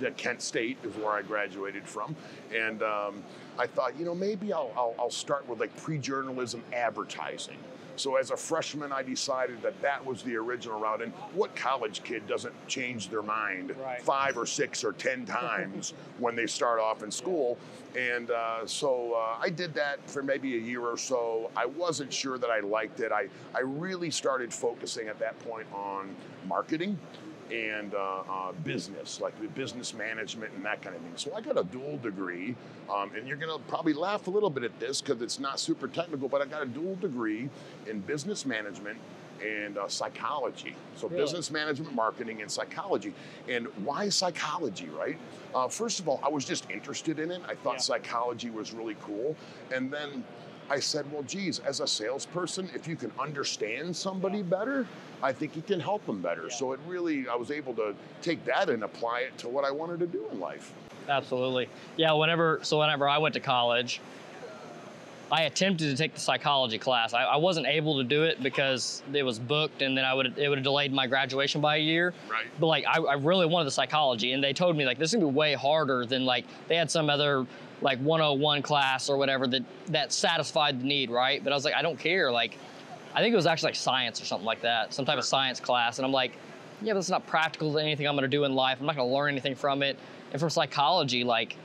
the 0.00 0.10
Kent 0.12 0.40
State 0.40 0.78
is 0.84 0.94
where 0.96 1.10
I 1.10 1.22
graduated 1.22 1.86
from, 1.86 2.16
and 2.54 2.82
um, 2.82 3.22
I 3.58 3.66
thought, 3.66 3.98
you 3.98 4.06
know, 4.06 4.14
maybe 4.14 4.54
I'll, 4.54 4.72
I'll, 4.74 4.94
I'll 4.98 5.10
start 5.10 5.46
with 5.48 5.60
like 5.60 5.76
pre-journalism 5.76 6.62
advertising. 6.72 7.58
So 7.96 8.16
as 8.16 8.30
a 8.30 8.36
freshman, 8.36 8.92
I 8.92 9.02
decided 9.02 9.62
that 9.62 9.80
that 9.82 10.04
was 10.04 10.22
the 10.22 10.36
original 10.36 10.80
route. 10.80 11.02
And 11.02 11.12
what 11.34 11.54
college 11.54 12.02
kid 12.02 12.26
doesn't 12.26 12.54
change 12.68 13.08
their 13.08 13.22
mind 13.22 13.74
Right. 13.82 14.02
five 14.02 14.36
or 14.36 14.46
six 14.46 14.84
or 14.84 14.92
ten 14.92 15.24
times 15.40 15.94
when 16.18 16.34
they 16.36 16.46
start 16.46 16.80
off 16.80 17.02
in 17.02 17.10
school? 17.10 17.58
And 17.96 18.30
uh, 18.30 18.66
so 18.66 19.14
uh, 19.14 19.36
I 19.40 19.50
did 19.50 19.74
that 19.74 19.98
for 20.08 20.22
maybe 20.22 20.56
a 20.56 20.60
year 20.60 20.80
or 20.80 20.96
so. 20.96 21.50
I 21.56 21.66
wasn't 21.66 22.12
sure 22.12 22.38
that 22.38 22.48
I 22.50 22.60
liked 22.60 23.00
it. 23.00 23.12
I, 23.12 23.28
I 23.54 23.60
really 23.60 24.10
started 24.10 24.52
focusing 24.52 25.08
at 25.08 25.18
that 25.18 25.38
point 25.40 25.66
on 25.74 26.14
marketing 26.48 26.98
and 27.52 27.94
uh, 27.94 28.22
uh, 28.28 28.52
business, 28.64 29.20
like 29.20 29.38
the 29.40 29.48
business 29.48 29.92
management 29.92 30.52
and 30.54 30.64
that 30.64 30.80
kind 30.80 30.96
of 30.96 31.02
thing. 31.02 31.12
So 31.16 31.34
I 31.34 31.40
got 31.42 31.58
a 31.58 31.64
dual 31.64 31.98
degree, 31.98 32.54
um, 32.90 33.10
and 33.14 33.28
you're 33.28 33.36
gonna 33.36 33.58
probably 33.68 33.92
laugh 33.92 34.26
a 34.26 34.30
little 34.30 34.48
bit 34.50 34.64
at 34.64 34.78
this 34.80 35.02
because 35.02 35.20
it's 35.20 35.38
not 35.38 35.60
super 35.60 35.86
technical, 35.88 36.28
but 36.28 36.40
I 36.40 36.46
got 36.46 36.62
a 36.62 36.66
dual 36.66 36.96
degree 36.96 37.50
in 37.88 38.00
business 38.00 38.46
management 38.46 38.98
and 39.44 39.76
uh, 39.76 39.88
psychology. 39.88 40.74
So 40.96 41.08
Really? 41.08 41.22
business 41.22 41.50
management, 41.50 41.94
marketing, 41.94 42.40
and 42.42 42.50
psychology. 42.50 43.12
And 43.48 43.66
why 43.84 44.08
psychology, 44.08 44.88
right? 44.98 45.18
Uh, 45.54 45.68
first 45.68 46.00
of 46.00 46.08
all, 46.08 46.20
I 46.22 46.28
was 46.28 46.44
just 46.44 46.70
interested 46.70 47.18
in 47.18 47.30
it. 47.30 47.42
I 47.48 47.54
thought 47.56 47.74
Yeah. 47.74 47.78
psychology 47.78 48.50
was 48.50 48.72
really 48.72 48.96
cool, 49.02 49.36
and 49.72 49.92
then. 49.92 50.24
I 50.72 50.80
said, 50.80 51.04
well, 51.12 51.22
geez, 51.24 51.58
as 51.58 51.80
a 51.80 51.86
salesperson, 51.86 52.70
if 52.74 52.88
you 52.88 52.96
can 52.96 53.12
understand 53.20 53.94
somebody 53.94 54.38
Yeah. 54.38 54.44
better, 54.44 54.86
I 55.22 55.30
think 55.30 55.54
you 55.54 55.60
can 55.60 55.78
help 55.78 56.04
them 56.06 56.22
better. 56.22 56.44
Yeah. 56.48 56.56
So 56.56 56.72
it 56.72 56.80
really, 56.86 57.28
I 57.28 57.34
was 57.34 57.50
able 57.50 57.74
to 57.74 57.94
take 58.22 58.42
that 58.46 58.70
and 58.70 58.82
apply 58.82 59.20
it 59.20 59.36
to 59.38 59.48
what 59.48 59.66
I 59.66 59.70
wanted 59.70 60.00
to 60.00 60.06
do 60.06 60.26
in 60.32 60.40
life. 60.40 60.72
Absolutely. 61.10 61.68
Yeah, 61.98 62.12
whenever 62.12 62.60
so 62.62 62.78
whenever 62.78 63.06
I 63.06 63.18
went 63.18 63.34
to 63.34 63.40
college, 63.40 64.00
I 65.30 65.42
attempted 65.42 65.90
to 65.90 65.96
take 65.96 66.14
the 66.14 66.20
psychology 66.20 66.78
class. 66.78 67.12
I, 67.12 67.24
I 67.24 67.36
wasn't 67.36 67.66
able 67.66 67.98
to 67.98 68.04
do 68.04 68.22
it 68.22 68.42
because 68.42 69.02
it 69.12 69.24
was 69.24 69.38
booked 69.38 69.82
and 69.82 69.94
then 69.96 70.06
I 70.06 70.14
would 70.14 70.38
it 70.38 70.48
would 70.48 70.56
have 70.58 70.64
delayed 70.64 70.92
my 70.92 71.06
graduation 71.06 71.60
by 71.60 71.76
a 71.76 71.80
year. 71.80 72.14
Right. 72.30 72.46
But 72.58 72.68
like 72.68 72.84
I, 72.86 72.98
I 72.98 73.14
really 73.14 73.44
wanted 73.44 73.66
the 73.66 73.72
psychology 73.72 74.32
and 74.32 74.42
they 74.42 74.54
told 74.54 74.74
me 74.74 74.86
like 74.86 74.96
this 74.96 75.10
is 75.10 75.16
gonna 75.20 75.26
be 75.30 75.36
way 75.36 75.52
harder 75.52 76.06
than 76.06 76.24
like 76.24 76.46
they 76.68 76.76
had 76.76 76.90
some 76.90 77.10
other 77.10 77.46
like 77.82 77.98
101 77.98 78.62
class 78.62 79.08
or 79.08 79.16
whatever 79.16 79.46
that 79.48 79.62
that 79.88 80.12
satisfied 80.12 80.80
the 80.80 80.84
need, 80.84 81.10
right? 81.10 81.42
But 81.42 81.52
I 81.52 81.56
was 81.56 81.64
like, 81.64 81.74
I 81.74 81.82
don't 81.82 81.98
care. 81.98 82.30
Like 82.30 82.56
I 83.14 83.20
think 83.20 83.32
it 83.32 83.36
was 83.36 83.46
actually 83.46 83.68
like 83.68 83.76
science 83.76 84.22
or 84.22 84.24
something 84.24 84.46
like 84.46 84.62
that, 84.62 84.94
some 84.94 85.04
type 85.04 85.18
of 85.18 85.24
science 85.24 85.60
class. 85.60 85.98
And 85.98 86.06
I'm 86.06 86.12
like, 86.12 86.32
yeah, 86.80 86.94
but 86.94 87.00
it's 87.00 87.10
not 87.10 87.26
practical 87.26 87.72
to 87.72 87.78
anything 87.78 88.06
I'm 88.06 88.14
gonna 88.14 88.28
do 88.28 88.44
in 88.44 88.54
life. 88.54 88.78
I'm 88.80 88.86
not 88.86 88.96
gonna 88.96 89.12
learn 89.12 89.32
anything 89.32 89.54
from 89.54 89.82
it. 89.82 89.98
And 90.32 90.40
for 90.40 90.48
psychology, 90.48 91.24
like 91.24 91.56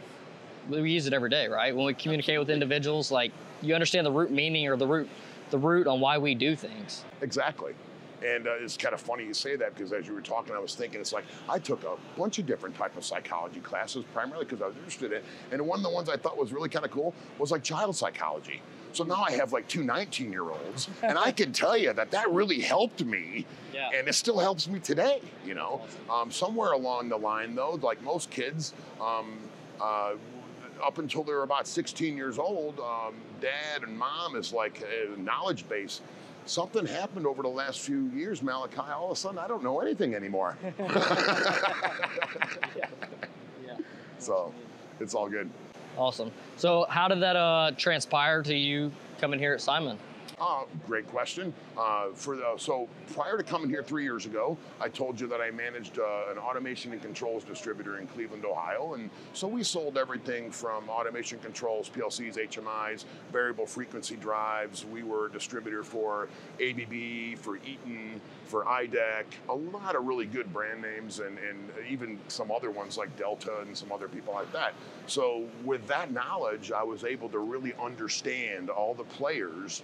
we 0.67 0.91
use 0.91 1.07
it 1.07 1.13
every 1.13 1.29
day, 1.29 1.47
right? 1.47 1.75
When 1.75 1.86
we 1.86 1.93
communicate 1.93 2.39
with 2.39 2.50
individuals, 2.50 3.12
like 3.12 3.31
you 3.62 3.74
understand 3.74 4.05
the 4.05 4.12
root 4.12 4.31
meaning 4.31 4.67
or 4.67 4.75
the 4.75 4.88
root 4.88 5.09
the 5.50 5.57
root 5.57 5.88
on 5.88 6.00
why 6.00 6.17
we 6.17 6.36
do 6.36 6.55
things. 6.55 7.05
Exactly. 7.21 7.74
And 8.25 8.47
uh, 8.47 8.51
it's 8.59 8.77
kind 8.77 8.93
of 8.95 9.01
funny 9.01 9.25
you 9.25 9.33
say 9.33 9.55
that 9.57 9.75
because 9.75 9.93
as 9.93 10.07
you 10.07 10.13
were 10.13 10.21
talking, 10.21 10.55
I 10.55 10.59
was 10.59 10.74
thinking 10.74 11.00
it's 11.00 11.13
like 11.13 11.25
I 11.47 11.59
took 11.59 11.83
a 11.83 11.95
bunch 12.17 12.39
of 12.39 12.45
different 12.47 12.75
type 12.75 12.97
of 12.97 13.05
psychology 13.05 13.59
classes, 13.59 14.03
primarily 14.13 14.45
because 14.45 14.62
I 14.62 14.67
was 14.67 14.75
interested 14.77 15.12
in 15.12 15.17
it. 15.19 15.25
And 15.51 15.62
one 15.67 15.79
of 15.79 15.83
the 15.83 15.89
ones 15.91 16.09
I 16.09 16.17
thought 16.17 16.36
was 16.38 16.51
really 16.51 16.69
kind 16.69 16.83
of 16.83 16.91
cool 16.91 17.13
was 17.38 17.51
like 17.51 17.63
child 17.63 17.95
psychology. 17.95 18.62
So 18.93 19.03
now 19.03 19.24
I 19.27 19.31
have 19.33 19.53
like 19.53 19.67
two 19.67 19.83
19 19.83 20.31
year 20.31 20.50
olds, 20.50 20.89
and 21.03 21.17
I 21.17 21.31
can 21.31 21.53
tell 21.53 21.77
you 21.77 21.93
that 21.93 22.09
that 22.12 22.31
really 22.31 22.59
helped 22.59 23.03
me, 23.05 23.45
Yeah. 23.71 23.91
and 23.93 24.07
it 24.07 24.15
still 24.15 24.39
helps 24.39 24.67
me 24.67 24.79
today. 24.79 25.21
You 25.45 25.53
know, 25.53 25.81
um, 26.09 26.31
somewhere 26.31 26.71
along 26.71 27.09
the 27.09 27.17
line 27.17 27.53
though, 27.53 27.77
like 27.83 28.01
most 28.01 28.31
kids, 28.31 28.74
um, 29.00 29.38
uh, 29.79 30.13
up 30.83 30.97
until 30.97 31.24
they're 31.24 31.43
about 31.43 31.67
16 31.67 32.17
years 32.17 32.38
old, 32.39 32.79
um, 32.79 33.13
dad 33.41 33.83
and 33.83 33.97
mom 33.97 34.36
is 34.36 34.53
like 34.53 34.83
a 34.83 35.19
knowledge 35.19 35.67
base. 35.69 36.01
Something 36.48 36.86
happened 36.86 37.27
over 37.27 37.42
the 37.42 37.50
last 37.50 37.82
few 37.82 38.08
years, 38.16 38.42
Malachi. 38.42 38.80
All 38.80 39.06
of 39.06 39.12
a 39.12 39.16
sudden, 39.16 39.38
I 39.38 39.48
don't 39.48 39.63
know 39.63 39.80
anything 39.82 40.16
anymore. 40.16 40.58
Yeah. 43.66 43.75
so 44.20 44.54
it's 45.00 45.13
all 45.13 45.27
good. 45.30 45.50
Awesome. 45.98 46.32
So 46.58 46.86
how 46.89 47.08
did 47.08 47.22
that 47.22 47.36
uh, 47.36 47.72
transpire 47.77 48.44
to 48.44 48.56
you 48.56 48.92
coming 49.20 49.39
here 49.39 49.54
at 49.54 49.60
CIMON? 49.62 49.98
Uh, 50.39 50.65
great 50.86 51.08
question. 51.08 51.51
Uh, 51.75 52.10
for 52.13 52.36
the, 52.36 52.53
so 52.58 52.88
prior 53.15 53.38
to 53.38 53.44
coming 53.44 53.72
here 53.72 53.82
three 53.82 54.03
years 54.03 54.27
ago, 54.27 54.56
I 54.79 54.88
told 54.88 55.20
you 55.20 55.25
that 55.27 55.41
I 55.41 55.50
managed 55.50 55.98
uh, 55.98 56.32
an 56.32 56.38
automation 56.38 56.91
and 56.94 57.01
controls 57.01 57.44
distributor 57.44 57.98
in 57.98 58.06
Cleveland, 58.06 58.46
Ohio, 58.46 58.94
and 58.94 59.10
so 59.34 59.48
we 59.48 59.63
sold 59.63 59.98
everything 59.98 60.51
from 60.51 60.89
automation 60.89 61.39
controls, 61.39 61.89
PLCs, 61.89 62.38
HMIs, 62.50 63.06
variable 63.32 63.65
frequency 63.65 64.15
drives. 64.15 64.86
We 64.86 65.01
were 65.01 65.25
a 65.25 65.32
distributor 65.32 65.84
for 65.84 66.29
ABB, 66.62 67.39
for 67.39 67.58
Eaton, 67.58 68.22
for 68.46 68.63
IDEC, 68.65 69.25
a 69.50 69.56
lot 69.56 69.96
of 69.96 70.06
really 70.06 70.27
good 70.27 70.53
brand 70.53 70.84
names, 70.84 71.20
and, 71.20 71.39
and 71.39 71.72
even 71.89 72.20
some 72.27 72.51
other 72.51 72.70
ones 72.70 72.96
like 72.96 73.15
Delta 73.17 73.62
and 73.62 73.75
some 73.75 73.91
other 73.91 74.08
people 74.08 74.36
like 74.36 74.51
that. 74.53 74.75
So 75.08 75.48
with 75.65 75.86
that 75.88 76.12
knowledge, 76.12 76.72
I 76.72 76.84
was 76.84 77.03
able 77.03 77.27
to 77.29 77.39
really 77.39 77.74
understand 77.82 78.70
all 78.70 78.94
the 78.94 79.03
players 79.03 79.82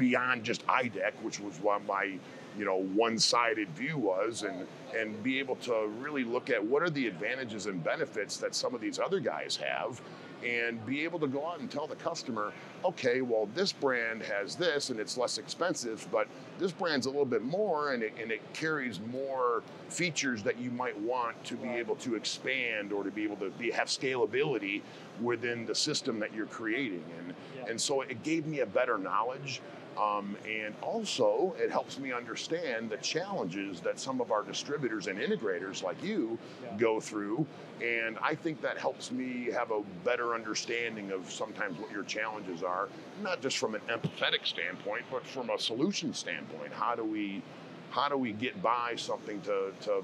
beyond 0.00 0.42
just 0.42 0.66
IDEC, 0.66 1.12
which 1.22 1.38
was 1.38 1.60
what 1.60 1.86
my 1.86 2.14
you 2.58 2.64
know 2.64 2.82
one-sided 2.94 3.68
view 3.70 3.96
was, 3.96 4.42
and 4.42 4.66
and 4.98 5.22
be 5.22 5.38
able 5.38 5.54
to 5.56 5.86
really 6.00 6.24
look 6.24 6.50
at 6.50 6.64
what 6.64 6.82
are 6.82 6.90
the 6.90 7.06
advantages 7.06 7.66
and 7.66 7.84
benefits 7.84 8.38
that 8.38 8.56
some 8.56 8.74
of 8.74 8.80
these 8.80 8.98
other 8.98 9.20
guys 9.20 9.56
have 9.56 10.00
and 10.44 10.84
be 10.86 11.04
able 11.04 11.18
to 11.18 11.26
go 11.26 11.46
out 11.46 11.60
and 11.60 11.70
tell 11.70 11.86
the 11.86 11.96
customer, 11.96 12.52
okay, 12.82 13.20
well, 13.20 13.46
this 13.54 13.72
brand 13.72 14.22
has 14.22 14.54
this 14.54 14.88
and 14.88 14.98
it's 14.98 15.18
less 15.18 15.36
expensive, 15.36 16.06
but 16.10 16.26
this 16.58 16.72
brand's 16.72 17.06
a 17.06 17.10
little 17.10 17.26
bit 17.26 17.42
more 17.42 17.92
and 17.92 18.02
it, 18.02 18.14
and 18.20 18.32
it 18.32 18.40
carries 18.54 19.00
more 19.12 19.62
features 19.90 20.42
that 20.42 20.58
you 20.58 20.70
might 20.70 20.98
want 21.00 21.42
to 21.44 21.56
be 21.56 21.68
able 21.68 21.94
to 21.96 22.14
expand 22.14 22.90
or 22.90 23.04
to 23.04 23.10
be 23.10 23.22
able 23.22 23.36
to 23.36 23.50
be, 23.50 23.70
have 23.70 23.88
scalability 23.88 24.80
within 25.20 25.66
the 25.66 25.74
system 25.74 26.18
that 26.18 26.32
you're 26.34 26.46
creating. 26.46 27.04
And, 27.18 27.34
Yeah. 27.56 27.66
and 27.68 27.80
so 27.80 28.00
it 28.00 28.22
gave 28.22 28.46
me 28.46 28.60
a 28.60 28.66
better 28.66 28.96
knowledge. 28.96 29.60
Um, 30.00 30.36
and 30.48 30.74
also, 30.80 31.54
it 31.58 31.70
helps 31.70 31.98
me 31.98 32.10
understand 32.10 32.88
the 32.88 32.96
challenges 32.98 33.80
that 33.80 34.00
some 34.00 34.20
of 34.20 34.32
our 34.32 34.42
distributors 34.42 35.08
and 35.08 35.18
integrators 35.18 35.82
like 35.82 36.02
you 36.02 36.38
Yeah. 36.62 36.76
go 36.78 37.00
through. 37.00 37.46
And 37.82 38.18
I 38.22 38.34
think 38.34 38.62
that 38.62 38.78
helps 38.78 39.10
me 39.10 39.50
have 39.52 39.70
a 39.70 39.82
better 40.04 40.34
understanding 40.34 41.10
of 41.10 41.30
sometimes 41.30 41.78
what 41.78 41.90
your 41.90 42.04
challenges 42.04 42.62
are, 42.62 42.88
not 43.22 43.42
just 43.42 43.58
from 43.58 43.74
an 43.74 43.82
empathetic 43.88 44.46
standpoint, 44.46 45.04
but 45.10 45.26
from 45.26 45.50
a 45.50 45.58
solution 45.58 46.14
standpoint. 46.14 46.72
How 46.72 46.94
do 46.94 47.04
we, 47.04 47.42
how 47.90 48.08
do 48.08 48.16
we 48.16 48.32
get 48.32 48.62
by 48.62 48.94
something 48.96 49.40
to, 49.42 49.72
to 49.82 50.02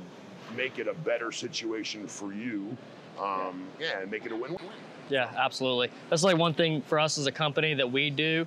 make 0.55 0.79
it 0.79 0.89
a 0.89 0.95
better 0.95 1.33
situation 1.33 2.07
for 2.07 2.35
you? 2.35 2.77
Um, 3.19 3.65
yeah, 3.81 4.01
and 4.01 4.11
make 4.11 4.27
it 4.27 4.33
a 4.33 4.37
win-win. 4.37 4.61
Yeah, 5.09 5.31
absolutely. 5.37 5.91
That's 6.11 6.23
like 6.23 6.37
one 6.37 6.53
thing 6.53 6.83
for 6.83 6.99
us 6.99 7.17
as 7.17 7.27
a 7.27 7.33
company 7.33 7.75
that 7.75 7.91
we 7.91 8.11
do. 8.11 8.47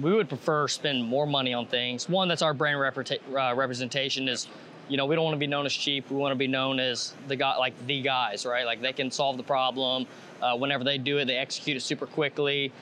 We 0.00 0.12
would 0.12 0.28
prefer 0.28 0.66
spend 0.68 1.04
more 1.04 1.26
money 1.26 1.54
on 1.54 1.66
things. 1.66 2.08
One, 2.08 2.28
that's 2.28 2.42
our 2.42 2.54
brand 2.54 2.78
reputa- 2.78 3.20
uh, 3.30 3.54
representation 3.54 4.28
is, 4.28 4.48
you 4.88 4.96
know, 4.96 5.06
we 5.06 5.14
don't 5.14 5.24
want 5.24 5.34
to 5.34 5.40
be 5.40 5.46
known 5.46 5.66
as 5.66 5.72
cheap. 5.72 6.10
We 6.10 6.16
want 6.16 6.32
to 6.32 6.36
be 6.36 6.48
known 6.48 6.80
as 6.80 7.14
the 7.28 7.36
guy, 7.36 7.56
like 7.56 7.74
the 7.86 8.02
guys, 8.02 8.44
right? 8.44 8.66
Like 8.66 8.80
they 8.80 8.92
can 8.92 9.10
solve 9.10 9.36
the 9.36 9.42
problem. 9.42 10.06
Uh, 10.42 10.56
whenever 10.56 10.82
they 10.84 10.98
do 10.98 11.18
it, 11.18 11.26
they 11.26 11.36
execute 11.36 11.76
it 11.76 11.80
super 11.80 12.06
quickly. 12.06 12.72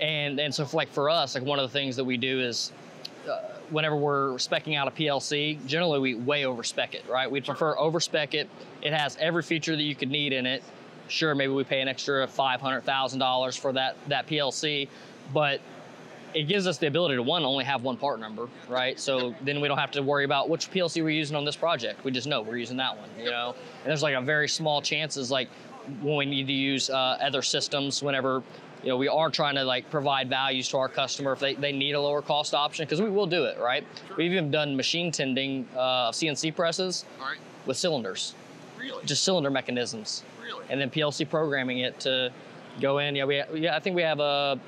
And 0.00 0.38
and 0.38 0.54
so 0.54 0.64
for, 0.66 0.76
like 0.76 0.90
for 0.90 1.08
us, 1.08 1.34
like 1.34 1.44
one 1.44 1.58
of 1.58 1.70
the 1.70 1.72
things 1.72 1.96
that 1.96 2.04
we 2.04 2.16
do 2.16 2.40
is 2.40 2.72
uh, 3.28 3.40
whenever 3.70 3.96
we're 3.96 4.34
specing 4.34 4.76
out 4.76 4.86
a 4.86 4.90
PLC, 4.90 5.64
generally 5.66 5.98
we 5.98 6.14
way 6.14 6.44
over 6.44 6.62
spec 6.62 6.94
it, 6.94 7.04
right? 7.08 7.30
We'd 7.30 7.44
prefer 7.44 7.76
over 7.78 8.00
spec 8.00 8.34
it. 8.34 8.48
It 8.82 8.92
has 8.92 9.16
every 9.18 9.42
feature 9.42 9.76
that 9.76 9.82
you 9.82 9.94
could 9.94 10.10
need 10.10 10.32
in 10.32 10.46
it. 10.46 10.62
Sure, 11.08 11.34
maybe 11.34 11.52
we 11.52 11.64
pay 11.64 11.80
an 11.80 11.88
extra 11.88 12.26
five 12.26 12.60
hundred 12.60 12.82
thousand 12.82 13.18
dollars 13.18 13.56
for 13.56 13.72
that 13.72 13.96
that 14.08 14.26
PLC, 14.26 14.88
but 15.32 15.60
it 16.34 16.48
gives 16.48 16.66
us 16.66 16.78
the 16.78 16.86
ability 16.86 17.14
to 17.14 17.22
one 17.22 17.44
only 17.44 17.64
have 17.64 17.82
one 17.82 17.96
part 17.96 18.18
number, 18.20 18.48
right? 18.68 18.98
So 18.98 19.34
then 19.42 19.60
we 19.60 19.68
don't 19.68 19.78
have 19.78 19.92
to 19.92 20.02
worry 20.02 20.24
about 20.24 20.48
which 20.48 20.70
PLC 20.70 21.02
we're 21.02 21.10
using 21.10 21.36
on 21.36 21.44
this 21.44 21.56
project. 21.56 22.04
We 22.04 22.10
just 22.10 22.26
know 22.26 22.42
we're 22.42 22.58
using 22.58 22.76
that 22.78 22.96
one, 22.96 23.08
you 23.18 23.30
know. 23.30 23.54
And 23.82 23.90
there's 23.90 24.02
like 24.02 24.16
a 24.16 24.20
very 24.20 24.48
small 24.48 24.82
chances 24.82 25.30
like 25.30 25.48
when 26.02 26.16
we 26.16 26.26
need 26.26 26.46
to 26.46 26.52
use 26.52 26.90
uh, 26.90 27.18
other 27.20 27.42
systems 27.42 28.02
whenever 28.02 28.42
you 28.82 28.90
know 28.90 28.96
we 28.96 29.08
are 29.08 29.30
trying 29.30 29.54
to 29.54 29.64
like 29.64 29.90
provide 29.90 30.28
values 30.28 30.68
to 30.68 30.76
our 30.76 30.88
customer 30.88 31.32
if 31.32 31.40
they, 31.40 31.54
they 31.54 31.72
need 31.72 31.92
a 31.92 32.00
lower 32.00 32.20
cost 32.22 32.54
option 32.54 32.84
because 32.84 33.00
we 33.00 33.08
will 33.08 33.26
do 33.26 33.44
it 33.44 33.58
right 33.58 33.84
we've 34.16 34.32
even 34.32 34.50
done 34.50 34.76
machine 34.76 35.10
tending 35.10 35.66
uh, 35.76 36.10
cnc 36.10 36.54
presses 36.54 37.04
right. 37.20 37.38
with 37.66 37.76
cylinders 37.76 38.34
Really? 38.78 39.04
just 39.06 39.24
cylinder 39.24 39.50
mechanisms 39.50 40.22
really? 40.42 40.64
and 40.68 40.80
then 40.80 40.90
plc 40.90 41.28
programming 41.30 41.78
it 41.78 41.98
to 42.00 42.30
go 42.80 42.98
in 42.98 43.16
yeah 43.16 43.24
we 43.24 43.42
yeah 43.54 43.74
i 43.74 43.80
think 43.80 43.96
we 43.96 44.02
have 44.02 44.20
a, 44.20 44.58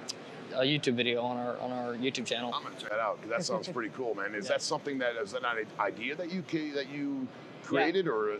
a 0.56 0.62
youtube 0.64 0.94
video 0.94 1.22
on 1.22 1.36
our 1.36 1.58
on 1.60 1.70
our 1.72 1.94
youtube 1.94 2.24
channel 2.26 2.52
I'm 2.54 2.62
gonna 2.62 2.74
check 2.78 2.90
that 2.90 2.98
out 2.98 3.20
'cause 3.20 3.30
that 3.30 3.44
sounds 3.44 3.68
pretty 3.68 3.90
cool, 3.94 4.14
man. 4.14 4.34
Is 4.34 4.48
that 4.48 4.62
something 4.72 4.98
that 4.98 5.16
is 5.16 5.32
that 5.32 5.42
not 5.42 5.58
an 5.58 5.66
idea 5.78 6.14
that 6.16 6.32
you 6.32 6.42
that 6.74 6.88
you 6.90 7.26
created 7.64 8.08
or? 8.08 8.38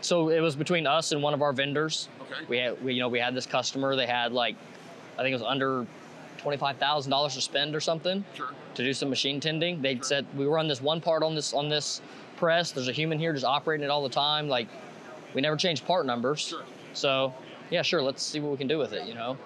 so 0.00 0.30
it 0.30 0.40
was 0.40 0.56
between 0.56 0.84
us 0.86 1.12
and 1.12 1.22
one 1.22 1.32
of 1.34 1.42
our 1.42 1.52
vendors 1.52 2.08
Okay. 2.22 2.40
we 2.48 2.58
had 2.58 2.82
we, 2.84 2.94
you 2.94 3.00
know 3.00 3.08
we 3.08 3.20
had 3.20 3.34
this 3.36 3.46
customer 3.46 3.94
they 3.94 4.06
had 4.06 4.32
like 4.32 4.56
i 5.16 5.22
think 5.22 5.30
it 5.30 5.34
was 5.34 5.42
under 5.42 5.86
$25000 6.42 7.34
to 7.34 7.40
spend 7.40 7.76
or 7.76 7.80
something 7.80 8.24
Sure. 8.34 8.48
to 8.74 8.82
do 8.82 8.92
some 8.92 9.08
machine 9.08 9.38
tending 9.38 9.80
they 9.80 9.98
said 10.02 10.26
we 10.36 10.44
run 10.46 10.66
this 10.66 10.80
one 10.80 11.00
part 11.00 11.22
on 11.22 11.34
this 11.36 11.52
on 11.54 11.68
this 11.68 12.00
press 12.36 12.72
there's 12.72 12.88
a 12.88 12.92
human 12.92 13.18
here 13.18 13.32
just 13.32 13.44
operating 13.44 13.84
it 13.84 13.90
all 13.90 14.02
the 14.02 14.08
time 14.08 14.48
like 14.48 14.66
we 15.34 15.40
never 15.40 15.56
change 15.56 15.84
part 15.84 16.04
numbers 16.04 16.40
Sure. 16.40 16.62
so 16.94 17.32
yeah 17.70 17.82
sure 17.82 18.02
let's 18.02 18.22
see 18.24 18.40
what 18.40 18.50
we 18.50 18.56
can 18.58 18.66
do 18.66 18.78
with 18.78 18.92
it 18.92 19.06
you 19.06 19.14
know 19.14 19.36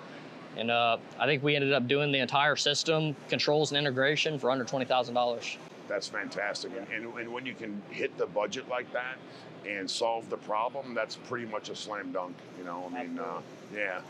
and 0.57 0.71
uh, 0.71 0.97
i 1.19 1.27
think 1.27 1.43
we 1.43 1.55
ended 1.55 1.73
up 1.73 1.87
doing 1.87 2.11
the 2.13 2.19
entire 2.19 2.57
system 2.57 3.15
controls 3.29 3.71
and 3.71 3.79
integration 3.79 4.39
for 4.39 4.51
under 4.51 4.65
$20000 4.65 5.57
That's 5.89 6.09
fantastic. 6.09 6.73
And, 6.77 6.87
and, 6.93 7.19
and 7.19 7.33
when 7.33 7.47
you 7.47 7.55
can 7.55 7.81
hit 7.91 8.17
the 8.19 8.27
budget 8.27 8.69
like 8.69 8.93
that 8.93 9.19
and 9.69 9.89
solve 9.89 10.29
the 10.31 10.37
problem, 10.37 10.95
that's 10.95 11.15
pretty 11.15 11.47
much 11.47 11.69
a 11.69 11.77
slam 11.77 12.11
dunk. 12.11 12.35
You 12.59 12.65
know, 12.65 12.91
I 12.91 13.05
mean, 13.05 13.19
uh, 13.21 13.41
yeah. 13.73 14.01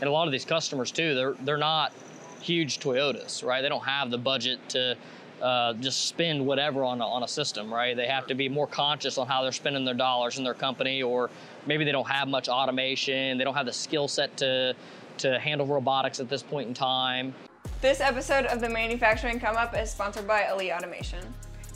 and 0.00 0.08
a 0.08 0.12
lot 0.12 0.26
of 0.26 0.32
these 0.32 0.44
customers 0.44 0.90
too 0.90 1.14
they're 1.14 1.34
they're 1.44 1.56
not 1.56 1.92
huge 2.40 2.80
toyotas 2.80 3.44
right 3.44 3.60
they 3.60 3.68
don't 3.68 3.84
have 3.84 4.10
the 4.10 4.18
budget 4.18 4.58
to 4.70 4.96
uh, 5.42 5.72
just 5.74 6.06
spend 6.06 6.44
whatever 6.44 6.84
on 6.84 7.00
a, 7.00 7.06
on 7.06 7.22
a 7.22 7.28
system 7.28 7.72
right 7.72 7.96
they 7.96 8.06
have 8.06 8.26
to 8.26 8.34
be 8.34 8.48
more 8.48 8.66
conscious 8.66 9.18
on 9.18 9.26
how 9.26 9.42
they're 9.42 9.52
spending 9.52 9.84
their 9.84 9.94
dollars 9.94 10.38
in 10.38 10.44
their 10.44 10.54
company 10.54 11.02
or 11.02 11.30
maybe 11.66 11.84
they 11.84 11.92
don't 11.92 12.08
have 12.08 12.28
much 12.28 12.48
automation 12.48 13.36
they 13.38 13.44
don't 13.44 13.54
have 13.54 13.66
the 13.66 13.72
skill 13.72 14.08
set 14.08 14.34
to 14.36 14.74
to 15.20 15.38
handle 15.38 15.66
robotics 15.66 16.18
at 16.18 16.28
this 16.28 16.42
point 16.42 16.68
in 16.68 16.74
time 16.74 17.34
This 17.80 18.00
episode 18.00 18.46
of 18.46 18.60
the 18.60 18.68
Manufacturing 18.68 19.38
Come 19.38 19.56
Up 19.56 19.76
is 19.76 19.90
sponsored 19.90 20.26
by 20.26 20.48
Elite 20.50 20.72
Automation. 20.72 21.22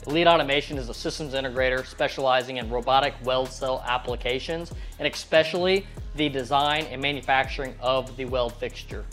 Elite 0.07 0.27
Automation 0.27 0.77
is 0.77 0.89
a 0.89 0.93
systems 0.93 1.33
integrator 1.33 1.85
specializing 1.85 2.57
in 2.57 2.69
robotic 2.69 3.13
weld 3.23 3.49
cell 3.49 3.83
applications 3.87 4.71
and 4.99 5.07
especially 5.11 5.85
the 6.15 6.29
design 6.29 6.85
and 6.85 7.01
manufacturing 7.01 7.75
of 7.81 8.15
the 8.17 8.25
weld 8.25 8.53
fixture. 8.53 9.05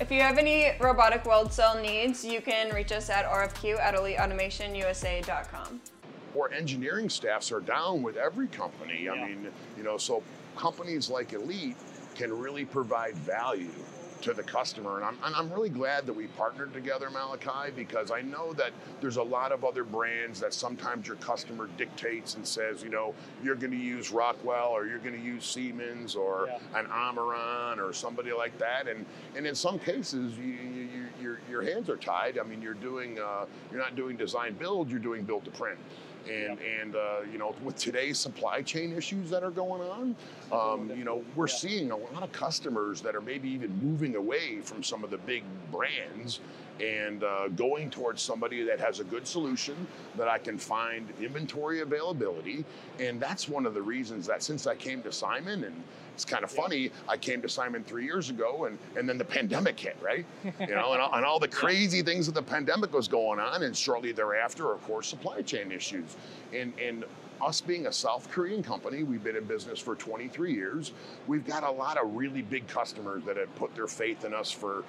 If 0.00 0.10
you 0.10 0.20
have 0.20 0.38
any 0.38 0.72
robotic 0.80 1.24
weld 1.24 1.52
cell 1.52 1.80
needs, 1.80 2.24
you 2.24 2.40
can 2.40 2.72
reach 2.74 2.92
us 2.92 3.10
at 3.10 3.26
rfq 3.26 3.78
at 3.78 3.94
eliteautomationusa.com. 3.94 5.80
Or 6.34 6.52
engineering 6.52 7.08
staffs 7.10 7.50
are 7.50 7.60
down 7.60 8.02
with 8.02 8.16
every 8.16 8.46
company. 8.48 9.04
Yeah. 9.04 9.12
I 9.12 9.28
mean, 9.28 9.48
you 9.76 9.82
know, 9.82 9.98
so 9.98 10.22
companies 10.56 11.10
like 11.10 11.32
Elite 11.32 11.76
can 12.18 12.36
really 12.36 12.64
provide 12.64 13.14
value 13.14 13.70
to 14.20 14.32
the 14.34 14.42
customer. 14.42 14.96
And 14.96 15.04
I'm, 15.04 15.16
and 15.22 15.32
I'm 15.36 15.48
really 15.52 15.68
glad 15.68 16.04
that 16.06 16.12
we 16.12 16.26
partnered 16.26 16.72
together, 16.72 17.08
Malachi, 17.08 17.70
because 17.76 18.10
I 18.10 18.20
know 18.20 18.52
that 18.54 18.72
there's 19.00 19.16
a 19.16 19.22
lot 19.22 19.52
of 19.52 19.64
other 19.64 19.84
brands 19.84 20.40
that 20.40 20.52
sometimes 20.52 21.06
your 21.06 21.14
customer 21.18 21.68
dictates 21.78 22.34
and 22.34 22.44
says, 22.44 22.82
you 22.82 22.88
know, 22.90 23.14
you're 23.44 23.54
going 23.54 23.70
to 23.70 23.76
use 23.78 24.10
Rockwell 24.10 24.70
or 24.70 24.88
you're 24.88 24.98
going 24.98 25.14
to 25.14 25.24
use 25.24 25.44
Siemens 25.46 26.16
or 26.16 26.48
Yeah. 26.48 26.80
an 26.80 26.86
Omron 26.90 27.78
or 27.78 27.92
somebody 27.92 28.32
like 28.32 28.58
that. 28.58 28.88
And 28.88 29.06
and 29.36 29.46
in 29.46 29.54
some 29.54 29.78
cases, 29.78 30.36
you, 30.36 30.44
you, 30.46 30.88
you, 30.96 31.06
your 31.22 31.40
your 31.48 31.62
hands 31.62 31.88
are 31.88 31.96
tied. 31.96 32.38
I 32.38 32.42
mean, 32.42 32.60
you're 32.60 32.74
doing 32.74 33.20
uh, 33.20 33.44
you're 33.70 33.80
not 33.80 33.94
doing 33.94 34.16
design 34.16 34.54
build, 34.54 34.90
you're 34.90 34.98
doing 34.98 35.22
build 35.22 35.44
to 35.44 35.52
print. 35.52 35.78
And 36.26 36.58
and 36.60 36.96
uh, 36.96 37.20
you 37.30 37.38
know, 37.38 37.54
with 37.62 37.76
today's 37.76 38.18
supply 38.18 38.62
chain 38.62 38.92
issues 38.92 39.30
that 39.30 39.42
are 39.42 39.50
going 39.50 39.82
on, 39.82 40.16
um, 40.52 40.90
you 40.96 41.04
know, 41.04 41.22
we're 41.36 41.46
Yeah. 41.48 41.54
seeing 41.54 41.90
a 41.90 41.96
lot 41.96 42.22
of 42.22 42.32
customers 42.32 43.00
that 43.02 43.14
are 43.14 43.20
maybe 43.20 43.48
even 43.48 43.78
moving 43.82 44.16
away 44.16 44.60
from 44.60 44.82
some 44.82 45.04
of 45.04 45.10
the 45.10 45.18
big 45.18 45.44
brands 45.70 46.40
and 46.80 47.24
uh, 47.24 47.48
going 47.48 47.90
towards 47.90 48.22
somebody 48.22 48.62
that 48.62 48.78
has 48.78 49.00
a 49.00 49.04
good 49.04 49.26
solution 49.26 49.74
that 50.16 50.28
I 50.28 50.38
can 50.38 50.58
find 50.58 51.08
inventory 51.20 51.80
availability. 51.80 52.64
And 53.00 53.20
that's 53.20 53.48
one 53.48 53.66
of 53.66 53.74
the 53.74 53.82
reasons 53.82 54.26
that 54.26 54.42
since 54.42 54.66
I 54.66 54.76
came 54.76 55.02
to 55.02 55.08
CIMON, 55.08 55.64
and 55.64 55.82
it's 56.18 56.24
kind 56.24 56.42
of 56.42 56.50
funny, 56.50 56.90
I 57.08 57.16
came 57.16 57.40
to 57.42 57.48
CIMON 57.48 57.84
three 57.84 58.04
years 58.04 58.28
ago, 58.28 58.64
and, 58.64 58.76
and 58.96 59.08
then 59.08 59.18
the 59.18 59.24
pandemic 59.24 59.78
hit, 59.78 59.96
right? 60.02 60.26
You 60.58 60.74
know, 60.74 60.92
and, 60.92 61.00
all- 61.00 61.14
and 61.14 61.24
all 61.24 61.38
the 61.38 61.46
crazy 61.62 62.02
things 62.02 62.26
that 62.26 62.34
the 62.34 62.42
pandemic 62.42 62.92
was 62.92 63.06
going 63.06 63.38
on, 63.38 63.62
and 63.62 63.76
shortly 63.76 64.10
thereafter, 64.10 64.72
of 64.72 64.82
course, 64.82 65.06
supply 65.06 65.42
chain 65.42 65.70
issues. 65.70 66.16
And, 66.52 66.72
and 66.84 67.04
us 67.40 67.60
being 67.60 67.86
a 67.86 67.92
South 67.92 68.28
Korean 68.32 68.64
company, 68.64 69.04
we've 69.04 69.22
been 69.22 69.36
in 69.36 69.44
business 69.44 69.78
for 69.78 69.94
23 69.94 70.52
years. 70.52 70.90
We've 71.28 71.46
got 71.46 71.62
a 71.62 71.70
lot 71.70 71.98
of 71.98 72.12
really 72.16 72.42
big 72.42 72.66
customers 72.66 73.22
that 73.24 73.36
have 73.36 73.54
put 73.54 73.72
their 73.76 73.86
faith 73.86 74.24
in 74.24 74.34
us 74.34 74.50
for 74.50 74.82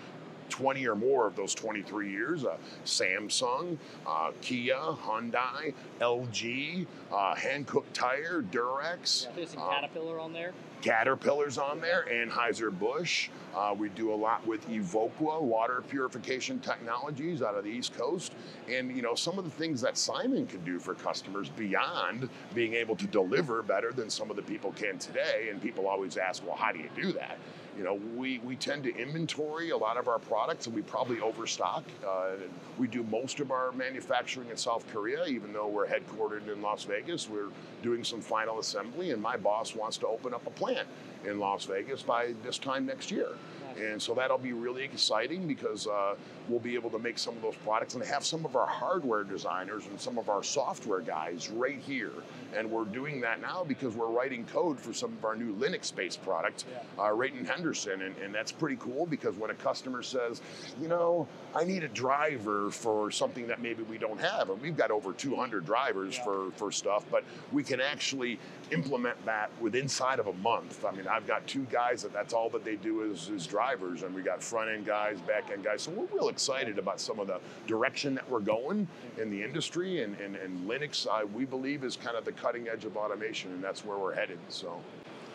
20 0.50 0.88
or 0.88 0.96
more 0.96 1.28
of 1.28 1.36
those 1.36 1.54
23 1.54 2.10
years. 2.10 2.46
Uh, 2.46 2.58
Samsung, 2.86 3.78
uh, 4.06 4.32
Kia, 4.42 4.76
Hyundai, 4.76 5.74
LG, 6.00 6.88
uh, 7.12 7.36
Hankook 7.36 7.86
Tire, 7.94 8.44
Durex. 8.52 9.26
Yeah, 9.26 9.32
think 9.32 9.48
it's 9.48 9.56
uh, 9.56 9.70
Caterpillar 9.70 10.20
on 10.20 10.34
there. 10.34 10.54
Caterpillar's 10.82 11.58
on 11.58 11.82
there, 11.82 12.06
Anheuser-Busch. 12.10 13.30
Uh, 13.56 13.76
we 13.78 13.90
do 13.90 14.14
a 14.14 14.16
lot 14.16 14.46
with 14.48 14.66
Evoqua 14.70 15.42
water 15.42 15.84
purification 15.90 16.60
technologies 16.60 17.42
out 17.42 17.56
of 17.56 17.64
the 17.64 17.70
East 17.70 17.94
Coast. 17.98 18.34
And, 18.70 18.96
you 18.96 19.02
know, 19.02 19.16
some 19.16 19.38
of 19.38 19.44
the 19.44 19.52
things 19.52 19.82
that 19.82 19.96
CIMON 19.96 20.48
can 20.48 20.64
do 20.64 20.80
for 20.80 20.94
customers 20.94 21.50
beyond 21.50 22.30
being 22.54 22.76
able 22.76 22.96
to 22.96 23.08
deliver 23.08 23.62
better 23.62 23.92
than 23.92 24.10
some 24.10 24.30
of 24.30 24.36
the 24.36 24.42
people 24.42 24.72
can 24.72 24.98
today. 25.00 25.50
And 25.52 25.62
people 25.62 25.88
always 25.88 26.16
ask, 26.18 26.46
well, 26.46 26.56
how 26.56 26.72
do 26.72 26.80
you 26.80 26.90
do 26.96 27.12
that? 27.14 27.38
You 27.78 27.84
know, 27.84 28.00
we, 28.16 28.40
we 28.40 28.56
tend 28.56 28.84
to 28.84 28.96
inventory 28.96 29.70
a 29.70 29.78
lot 29.78 29.98
of 29.98 30.08
our 30.08 30.20
products 30.20 30.68
and 30.68 30.76
we 30.76 30.82
probably 30.82 31.20
overstock. 31.22 31.84
Uh, 32.06 32.32
we 32.78 32.88
do 32.88 33.04
most 33.04 33.40
of 33.40 33.52
our 33.52 33.72
manufacturing 33.72 34.50
in 34.50 34.58
South 34.58 34.86
Korea, 34.92 35.26
even 35.26 35.54
though 35.54 35.68
we're 35.68 35.88
headquartered 35.88 36.52
in 36.52 36.62
Las 36.62 36.84
Vegas. 36.84 37.30
We're 37.30 37.50
doing 37.82 38.04
some 38.04 38.22
final 38.22 38.60
assembly, 38.60 39.12
and 39.12 39.22
my 39.22 39.38
boss 39.38 39.76
wants 39.76 39.98
to 40.00 40.08
open 40.08 40.34
up 40.34 40.46
a 40.46 40.52
plant 40.52 40.88
in 41.26 41.40
Las 41.40 41.66
Vegas 41.66 42.02
by 42.02 42.34
this 42.44 42.58
time 42.58 42.86
next 42.86 43.12
year. 43.12 43.30
And 43.78 44.02
so 44.02 44.14
that'll 44.14 44.38
be 44.38 44.54
really 44.54 44.84
exciting 44.84 45.48
because 45.48 45.88
uh, 45.88 46.16
we'll 46.48 46.60
be 46.60 46.76
able 46.76 46.90
to 46.92 47.00
make 47.00 47.18
some 47.18 47.36
of 47.36 47.42
those 47.42 47.56
products 47.64 47.96
and 47.96 48.04
have 48.04 48.26
some 48.26 48.46
of 48.46 48.56
our 48.56 48.66
hardware 48.68 49.24
designers 49.24 49.86
and 49.88 50.00
some 50.00 50.18
of 50.18 50.30
our 50.30 50.44
software 50.44 51.02
guys 51.02 51.50
right 51.50 51.80
here. 51.80 52.12
And 52.56 52.70
we're 52.72 52.86
doing 52.86 53.22
that 53.22 53.42
now 53.42 53.64
because 53.64 53.96
we're 53.96 54.10
writing 54.10 54.46
code 54.46 54.80
for 54.80 54.94
some 54.94 55.14
of 55.14 55.24
our 55.26 55.36
new 55.36 55.56
Linux 55.56 55.96
based 55.96 56.22
products 56.24 56.66
uh, 56.98 57.12
right 57.12 57.34
in 57.34 57.46
Henderson. 57.46 58.02
And, 58.02 58.16
and 58.18 58.34
that's 58.34 58.52
pretty 58.52 58.78
cool 58.78 59.06
because 59.06 59.36
when 59.36 59.50
a 59.52 59.56
customer 59.56 60.02
says, 60.02 60.42
you 60.82 60.88
know, 60.88 61.28
I 61.56 61.64
need 61.64 61.84
a 61.84 61.88
driver 61.88 62.72
for 62.72 63.12
something 63.12 63.48
that 63.48 63.62
maybe 63.62 63.84
we 63.84 63.98
don't 63.98 64.20
have, 64.22 64.50
and 64.50 64.62
we've 64.62 64.78
got 64.78 64.92
over 64.92 65.14
200 65.14 65.66
drivers 65.66 66.16
Yeah. 66.18 66.24
for, 66.24 66.52
for 66.52 66.72
stuff, 66.72 67.06
but 67.12 67.24
we 67.52 67.64
can 67.64 67.82
actually 67.82 68.40
implement 68.72 69.24
that 69.26 69.50
with 69.60 69.76
inside 69.76 70.20
of 70.20 70.28
a 70.28 70.34
month. 70.34 70.86
I 70.86 70.92
mean, 70.92 71.08
I've 71.08 71.26
got 71.28 71.46
two 71.48 71.66
guys 71.72 72.04
that 72.04 72.14
that's 72.14 72.34
all 72.34 72.50
that 72.52 72.64
they 72.64 72.76
do 72.76 73.02
is, 73.12 73.30
is 73.30 73.48
drivers, 73.70 74.04
and 74.04 74.14
we 74.14 74.22
got 74.22 74.42
front 74.42 74.70
end 74.70 74.86
guys, 74.86 75.20
back 75.22 75.52
end 75.52 75.64
guys. 75.64 75.84
So 75.84 75.92
we're 75.92 76.06
real 76.06 76.30
excited 76.30 76.80
about 76.80 77.00
some 77.00 77.20
of 77.20 77.28
the 77.28 77.40
direction 77.68 78.16
that 78.16 78.30
we're 78.30 78.40
going 78.40 78.88
in 79.18 79.30
the 79.30 79.44
industry, 79.44 80.04
and, 80.04 80.20
and, 80.20 80.36
and 80.36 80.68
Linux, 80.68 81.08
uh, 81.08 81.26
we 81.28 81.46
believe, 81.46 81.84
is 81.84 81.96
kind 81.96 82.18
of 82.18 82.26
the 82.26 82.32
cutting 82.32 82.68
edge 82.68 82.86
of 82.86 82.98
automation, 82.98 83.52
and 83.52 83.64
that's 83.64 83.86
where 83.86 83.98
we're 83.98 84.14
headed. 84.14 84.40
So. 84.50 84.80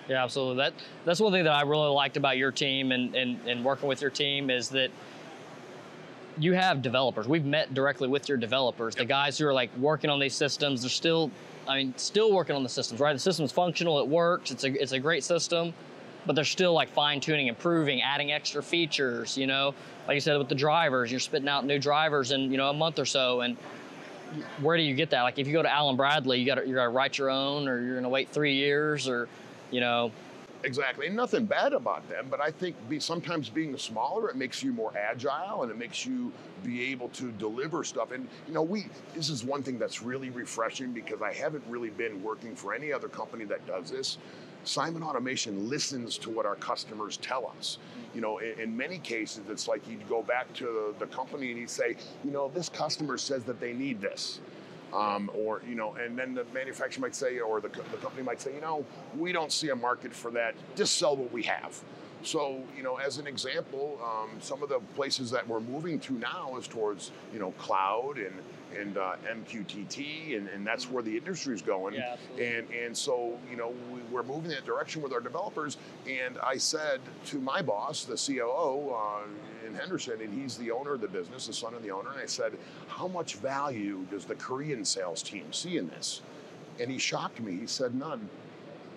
Yeah, 0.08 0.22
absolutely. 0.22 0.56
That 0.56 0.74
that's 1.04 1.20
one 1.20 1.32
thing 1.32 1.44
that 1.44 1.54
I 1.54 1.62
really 1.62 1.88
liked 1.88 2.16
about 2.16 2.36
your 2.36 2.52
team 2.52 2.92
and, 2.92 3.14
and, 3.14 3.38
and 3.48 3.64
working 3.64 3.88
with 3.88 4.02
your 4.02 4.10
team 4.10 4.50
is 4.50 4.68
that 4.70 4.90
you 6.36 6.52
have 6.52 6.82
developers. 6.82 7.26
We've 7.26 7.44
met 7.44 7.72
directly 7.72 8.08
with 8.08 8.28
your 8.28 8.36
developers, 8.36 8.96
the 8.96 9.04
guys 9.04 9.38
who 9.38 9.46
are 9.46 9.54
like 9.54 9.74
working 9.78 10.10
on 10.10 10.18
these 10.18 10.34
systems. 10.34 10.82
They're 10.82 10.90
still, 10.90 11.30
I 11.66 11.76
mean, 11.76 11.94
still 11.96 12.32
working 12.32 12.54
on 12.54 12.62
the 12.62 12.68
systems, 12.68 13.00
right? 13.00 13.12
The 13.14 13.18
system's 13.18 13.52
functional, 13.52 13.98
it 14.00 14.08
works, 14.08 14.50
it's 14.50 14.64
a 14.64 14.82
it's 14.82 14.92
a 14.92 14.98
great 14.98 15.24
system, 15.24 15.72
but 16.26 16.34
they're 16.34 16.44
still 16.44 16.72
like 16.72 16.90
fine 16.90 17.20
tuning, 17.20 17.48
improving, 17.48 18.02
adding 18.02 18.32
extra 18.32 18.62
features. 18.62 19.36
You 19.36 19.46
know, 19.46 19.74
like 20.06 20.14
you 20.14 20.20
said 20.20 20.36
with 20.38 20.48
the 20.48 20.54
drivers, 20.54 21.10
you're 21.10 21.20
spitting 21.20 21.48
out 21.48 21.64
new 21.64 21.78
drivers 21.78 22.32
in 22.32 22.50
you 22.50 22.56
know 22.56 22.70
a 22.70 22.74
month 22.74 22.98
or 22.98 23.06
so, 23.06 23.40
and 23.40 23.56
where 24.60 24.76
do 24.76 24.82
you 24.82 24.94
get 24.94 25.10
that? 25.10 25.22
Like 25.22 25.38
if 25.38 25.46
you 25.46 25.52
go 25.52 25.62
to 25.62 25.72
Allen 25.72 25.96
Bradley, 25.96 26.40
you 26.40 26.46
got 26.46 26.56
to 26.56 26.66
you 26.66 26.74
got 26.74 26.84
to 26.84 26.90
write 26.90 27.18
your 27.18 27.30
own, 27.30 27.68
or 27.68 27.80
you're 27.80 27.96
gonna 27.96 28.08
wait 28.08 28.28
three 28.30 28.54
years, 28.54 29.08
or 29.08 29.28
you 29.70 29.80
know, 29.80 30.12
Exactly, 30.64 31.06
and 31.06 31.14
nothing 31.14 31.44
bad 31.44 31.74
about 31.74 32.08
them, 32.08 32.26
but 32.30 32.40
I 32.40 32.50
think 32.50 32.74
be, 32.88 32.98
sometimes 32.98 33.50
being 33.50 33.76
smaller, 33.76 34.30
it 34.30 34.36
makes 34.36 34.62
you 34.62 34.72
more 34.72 34.96
agile 34.96 35.62
and 35.62 35.70
it 35.70 35.76
makes 35.76 36.06
you 36.06 36.32
be 36.64 36.90
able 36.90 37.10
to 37.10 37.30
deliver 37.32 37.84
stuff. 37.84 38.12
And 38.12 38.26
you 38.48 38.54
know, 38.54 38.62
we 38.62 38.86
this 39.14 39.28
is 39.28 39.44
one 39.44 39.62
thing 39.62 39.78
that's 39.78 40.02
really 40.02 40.30
refreshing 40.30 40.92
because 40.92 41.20
I 41.20 41.34
haven't 41.34 41.62
really 41.68 41.90
been 41.90 42.22
working 42.22 42.56
for 42.56 42.72
any 42.72 42.94
other 42.94 43.08
company 43.08 43.44
that 43.44 43.66
does 43.66 43.90
this. 43.90 44.16
CIMON 44.64 45.02
Automation 45.02 45.68
listens 45.68 46.18
to 46.18 46.30
what 46.30 46.46
our 46.46 46.56
customers 46.56 47.16
tell 47.18 47.52
us. 47.58 47.78
You 48.14 48.20
know, 48.20 48.38
in, 48.38 48.58
in 48.60 48.76
many 48.76 48.98
cases, 48.98 49.42
it's 49.48 49.68
like 49.68 49.86
you'd 49.88 50.08
go 50.08 50.22
back 50.22 50.52
to 50.54 50.94
the 50.98 51.06
company 51.06 51.50
and 51.50 51.60
you 51.60 51.66
say, 51.66 51.96
you 52.24 52.30
know, 52.30 52.50
this 52.54 52.68
customer 52.68 53.18
says 53.18 53.44
that 53.44 53.60
they 53.60 53.72
need 53.72 54.00
this. 54.00 54.40
Um, 54.92 55.28
or 55.34 55.60
you 55.68 55.74
know, 55.74 55.94
and 55.94 56.16
then 56.16 56.34
the 56.34 56.44
manufacturer 56.54 57.02
might 57.02 57.16
say, 57.16 57.40
or 57.40 57.60
the, 57.60 57.68
the 57.68 57.96
company 57.96 58.22
might 58.22 58.40
say, 58.40 58.54
you 58.54 58.60
know, 58.60 58.84
we 59.16 59.32
don't 59.32 59.50
see 59.50 59.70
a 59.70 59.76
market 59.76 60.14
for 60.14 60.30
that. 60.30 60.54
Just 60.76 60.98
sell 60.98 61.16
what 61.16 61.32
we 61.32 61.42
have. 61.42 61.82
So 62.22 62.62
you 62.76 62.82
know, 62.82 62.96
as 62.96 63.18
an 63.18 63.26
example, 63.26 63.98
um, 64.02 64.30
some 64.40 64.62
of 64.62 64.68
the 64.68 64.78
places 64.94 65.30
that 65.32 65.46
we're 65.46 65.60
moving 65.60 65.98
to 66.00 66.12
now 66.14 66.56
is 66.56 66.66
towards 66.66 67.10
you 67.32 67.38
know 67.38 67.50
cloud 67.52 68.18
and 68.18 68.32
and 68.76 68.96
uh, 68.96 69.16
MQTT, 69.30 70.36
and, 70.36 70.48
and 70.48 70.66
that's 70.66 70.90
where 70.90 71.02
the 71.02 71.16
industry 71.16 71.54
is 71.54 71.62
going. 71.62 71.94
Yeah, 71.94 72.16
and 72.38 72.68
and 72.70 72.96
so 72.96 73.38
you 73.50 73.56
know, 73.56 73.72
we, 73.92 74.00
we're 74.10 74.22
moving 74.22 74.50
in 74.50 74.56
that 74.56 74.64
direction 74.64 75.02
with 75.02 75.12
our 75.12 75.20
developers. 75.20 75.76
And 76.08 76.38
I 76.38 76.56
said 76.56 77.00
to 77.26 77.38
my 77.38 77.62
boss, 77.62 78.04
the 78.04 78.16
COO 78.16 78.94
uh, 78.94 79.66
in 79.66 79.74
Henderson, 79.74 80.20
and 80.20 80.32
he's 80.32 80.56
the 80.58 80.70
owner 80.70 80.94
of 80.94 81.00
the 81.00 81.08
business, 81.08 81.46
the 81.46 81.52
son 81.52 81.74
of 81.74 81.82
the 81.82 81.90
owner, 81.90 82.10
and 82.10 82.20
I 82.20 82.26
said, 82.26 82.52
how 82.86 83.08
much 83.08 83.36
value 83.36 84.06
does 84.10 84.24
the 84.24 84.34
Korean 84.34 84.84
sales 84.84 85.22
team 85.22 85.52
see 85.52 85.78
in 85.78 85.88
this? 85.88 86.22
And 86.80 86.90
he 86.90 86.98
shocked 86.98 87.40
me. 87.40 87.56
He 87.56 87.66
said, 87.66 87.94
none. 87.94 88.28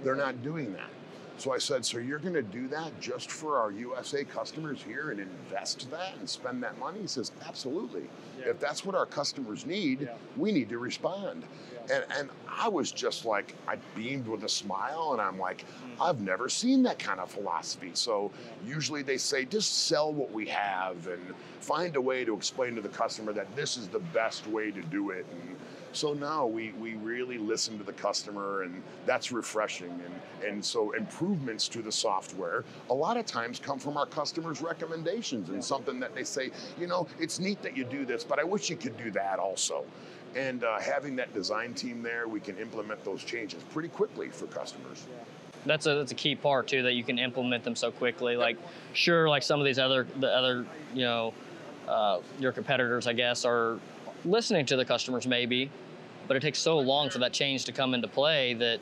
They're 0.03 0.15
not 0.15 0.43
doing 0.43 0.73
that. 0.73 0.89
So 1.37 1.53
I 1.53 1.59
said, 1.59 1.85
so 1.85 1.99
you're 1.99 2.17
going 2.17 2.33
to 2.33 2.41
do 2.41 2.67
that 2.69 2.99
just 2.99 3.29
for 3.29 3.57
our 3.57 3.71
USA 3.71 4.23
customers 4.23 4.81
here 4.81 5.11
and 5.11 5.19
invest 5.19 5.89
that 5.91 6.15
and 6.19 6.27
spend 6.27 6.63
that 6.63 6.79
money? 6.79 7.01
He 7.01 7.07
says, 7.07 7.31
absolutely. 7.47 8.09
Yeah. 8.39 8.47
If 8.49 8.59
that's 8.59 8.83
what 8.83 8.95
our 8.95 9.05
customers 9.05 9.65
need, 9.65 10.01
Yeah. 10.01 10.15
we 10.35 10.51
need 10.51 10.67
to 10.69 10.79
respond. 10.79 11.43
Yeah. 11.87 11.95
And, 11.97 12.05
and 12.17 12.29
I 12.49 12.67
was 12.69 12.91
just 12.91 13.23
like, 13.23 13.53
I 13.67 13.75
beamed 13.95 14.27
with 14.27 14.43
a 14.45 14.49
smile, 14.49 15.11
and 15.13 15.21
I'm 15.21 15.37
like, 15.37 15.63
Mm. 15.67 16.01
I've 16.09 16.21
never 16.21 16.49
seen 16.49 16.81
that 16.83 16.97
kind 16.99 17.19
of 17.19 17.29
philosophy. 17.31 17.91
So 17.93 18.31
usually 18.65 19.03
they 19.03 19.17
say, 19.17 19.45
just 19.45 19.85
sell 19.87 20.11
what 20.11 20.31
we 20.31 20.47
have 20.47 21.07
and 21.07 21.33
find 21.59 21.95
a 21.95 22.01
way 22.01 22.25
to 22.25 22.35
explain 22.35 22.75
to 22.75 22.81
the 22.81 22.89
customer 22.89 23.31
that 23.33 23.55
this 23.55 23.77
is 23.77 23.87
the 23.87 23.99
best 23.99 24.47
way 24.47 24.71
to 24.71 24.81
do 24.81 25.11
it. 25.11 25.25
And 25.31 25.55
so 25.97 26.13
now 26.13 26.45
we, 26.45 26.71
we 26.73 26.93
really 26.95 27.39
listen 27.39 27.77
to 27.79 27.83
the 27.83 27.93
customer, 27.93 28.61
and 28.61 28.83
that's 29.07 29.31
refreshing. 29.31 29.89
And, 29.89 30.47
and 30.47 30.63
so 30.63 30.91
improvements 30.91 31.67
to 31.69 31.81
the 31.81 31.91
software 31.91 32.63
a 32.89 32.93
lot 32.93 33.17
of 33.17 33.25
times 33.25 33.59
come 33.59 33.79
from 33.79 33.97
our 33.97 34.05
customers' 34.05 34.61
recommendations 34.61 35.49
and 35.49 35.63
something 35.63 35.99
that 35.99 36.13
they 36.13 36.23
say, 36.23 36.51
you 36.79 36.85
know, 36.85 37.07
it's 37.19 37.39
neat 37.39 37.61
that 37.63 37.75
you 37.75 37.83
do 37.83 38.05
this, 38.05 38.23
but 38.23 38.37
I 38.37 38.43
wish 38.43 38.69
you 38.69 38.75
could 38.75 38.95
do 38.97 39.09
that 39.11 39.39
also. 39.39 39.85
And 40.35 40.63
uh, 40.63 40.79
having 40.79 41.15
that 41.15 41.33
design 41.33 41.73
team 41.73 42.03
there, 42.03 42.27
we 42.27 42.39
can 42.39 42.57
implement 42.59 43.03
those 43.03 43.23
changes 43.23 43.63
pretty 43.73 43.89
quickly 43.89 44.29
for 44.29 44.45
customers. 44.45 45.07
that's 45.65 45.87
a 45.87 45.95
that's 45.95 46.11
a 46.11 46.15
key 46.15 46.35
part 46.35 46.67
too 46.67 46.83
that 46.83 46.93
you 46.93 47.03
can 47.03 47.17
implement 47.17 47.63
them 47.63 47.75
so 47.75 47.91
quickly. 47.91 48.35
Like, 48.35 48.57
sure, 48.93 49.27
like 49.27 49.41
some 49.41 49.59
of 49.59 49.65
these 49.65 49.79
other 49.79 50.05
the 50.19 50.27
other 50.27 50.65
you 50.93 51.03
know 51.03 51.33
uh, 51.87 52.19
your 52.39 52.51
competitors, 52.51 53.07
I 53.07 53.13
guess, 53.13 53.45
are 53.45 53.79
listening 54.25 54.65
to 54.67 54.75
the 54.75 54.85
customers 54.85 55.25
maybe, 55.25 55.71
but 56.27 56.37
it 56.37 56.41
takes 56.41 56.59
so 56.59 56.77
long 56.79 57.09
for 57.09 57.19
that 57.19 57.33
change 57.33 57.65
to 57.65 57.71
come 57.71 57.93
into 57.93 58.07
play 58.07 58.53
that. 58.55 58.79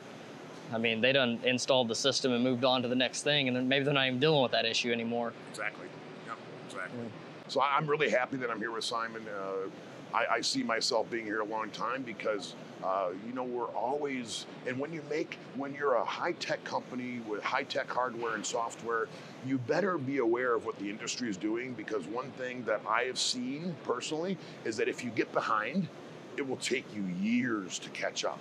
I 0.72 0.78
mean, 0.78 1.00
they 1.00 1.12
done 1.12 1.38
installed 1.44 1.86
the 1.86 1.94
system 1.94 2.32
and 2.32 2.42
moved 2.42 2.64
on 2.64 2.82
to 2.82 2.88
the 2.88 2.96
next 2.96 3.22
thing, 3.22 3.46
and 3.46 3.56
then 3.56 3.68
maybe 3.68 3.84
they're 3.84 3.94
not 3.94 4.08
even 4.08 4.18
dealing 4.18 4.42
with 4.42 4.50
that 4.50 4.64
issue 4.64 4.90
anymore. 4.90 5.32
Exactly. 5.50 5.86
Yep, 6.26 6.36
exactly. 6.66 7.04
So 7.46 7.60
I'm 7.62 7.86
really 7.86 8.10
happy 8.10 8.36
that 8.38 8.50
I'm 8.50 8.58
here 8.58 8.72
with 8.72 8.82
CIMON. 8.82 9.22
Uh, 9.28 9.68
I, 10.12 10.26
I 10.36 10.40
see 10.40 10.62
myself 10.62 11.08
being 11.10 11.24
here 11.24 11.40
a 11.40 11.44
long 11.44 11.70
time 11.70 12.02
because, 12.02 12.54
uh, 12.82 13.10
you 13.26 13.32
know, 13.32 13.44
we're 13.44 13.66
always, 13.66 14.46
and 14.66 14.78
when 14.78 14.92
you 14.92 15.02
make, 15.08 15.38
when 15.54 15.74
you're 15.74 15.94
a 15.94 16.04
high 16.04 16.32
tech 16.32 16.64
company 16.64 17.20
with 17.28 17.42
high 17.42 17.64
tech 17.64 17.88
hardware 17.88 18.34
and 18.34 18.44
software, 18.44 19.08
you 19.46 19.58
better 19.58 19.98
be 19.98 20.18
aware 20.18 20.54
of 20.54 20.64
what 20.64 20.78
the 20.78 20.88
industry 20.88 21.28
is 21.28 21.36
doing 21.36 21.74
because 21.74 22.04
one 22.06 22.30
thing 22.32 22.64
that 22.64 22.80
I 22.88 23.02
have 23.02 23.18
seen 23.18 23.76
personally 23.84 24.36
is 24.64 24.76
that 24.78 24.88
if 24.88 25.04
you 25.04 25.10
get 25.10 25.30
behind, 25.32 25.86
it 26.36 26.46
will 26.46 26.56
take 26.56 26.84
you 26.94 27.02
years 27.20 27.78
to 27.80 27.88
catch 27.90 28.24
up. 28.24 28.38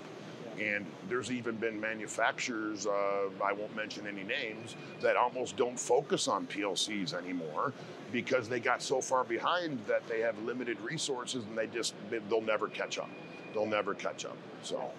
And 0.59 0.85
there's 1.09 1.31
even 1.31 1.55
been 1.57 1.79
manufacturers, 1.79 2.87
uh, 2.87 2.91
I 3.43 3.51
won't 3.51 3.75
mention 3.75 4.07
any 4.07 4.23
names, 4.23 4.75
that 5.01 5.17
almost 5.17 5.57
don't 5.57 5.77
focus 5.77 6.27
on 6.29 6.47
PLCs 6.47 7.13
anymore 7.13 7.73
because 8.13 8.47
they 8.47 8.61
got 8.61 8.81
so 8.81 9.01
far 9.01 9.25
behind 9.25 9.79
that 9.87 10.07
they 10.07 10.21
have 10.21 10.37
limited 10.43 10.79
resources 10.79 11.43
and 11.43 11.57
they 11.57 11.67
just, 11.67 11.93
they- 12.09 12.19
they'll 12.29 12.39
never 12.41 12.69
catch 12.69 12.97
up. 12.97 13.09
They'll 13.53 13.65
never 13.65 13.93
catch 13.93 14.23
up. 14.25 14.37
So, 14.63 14.91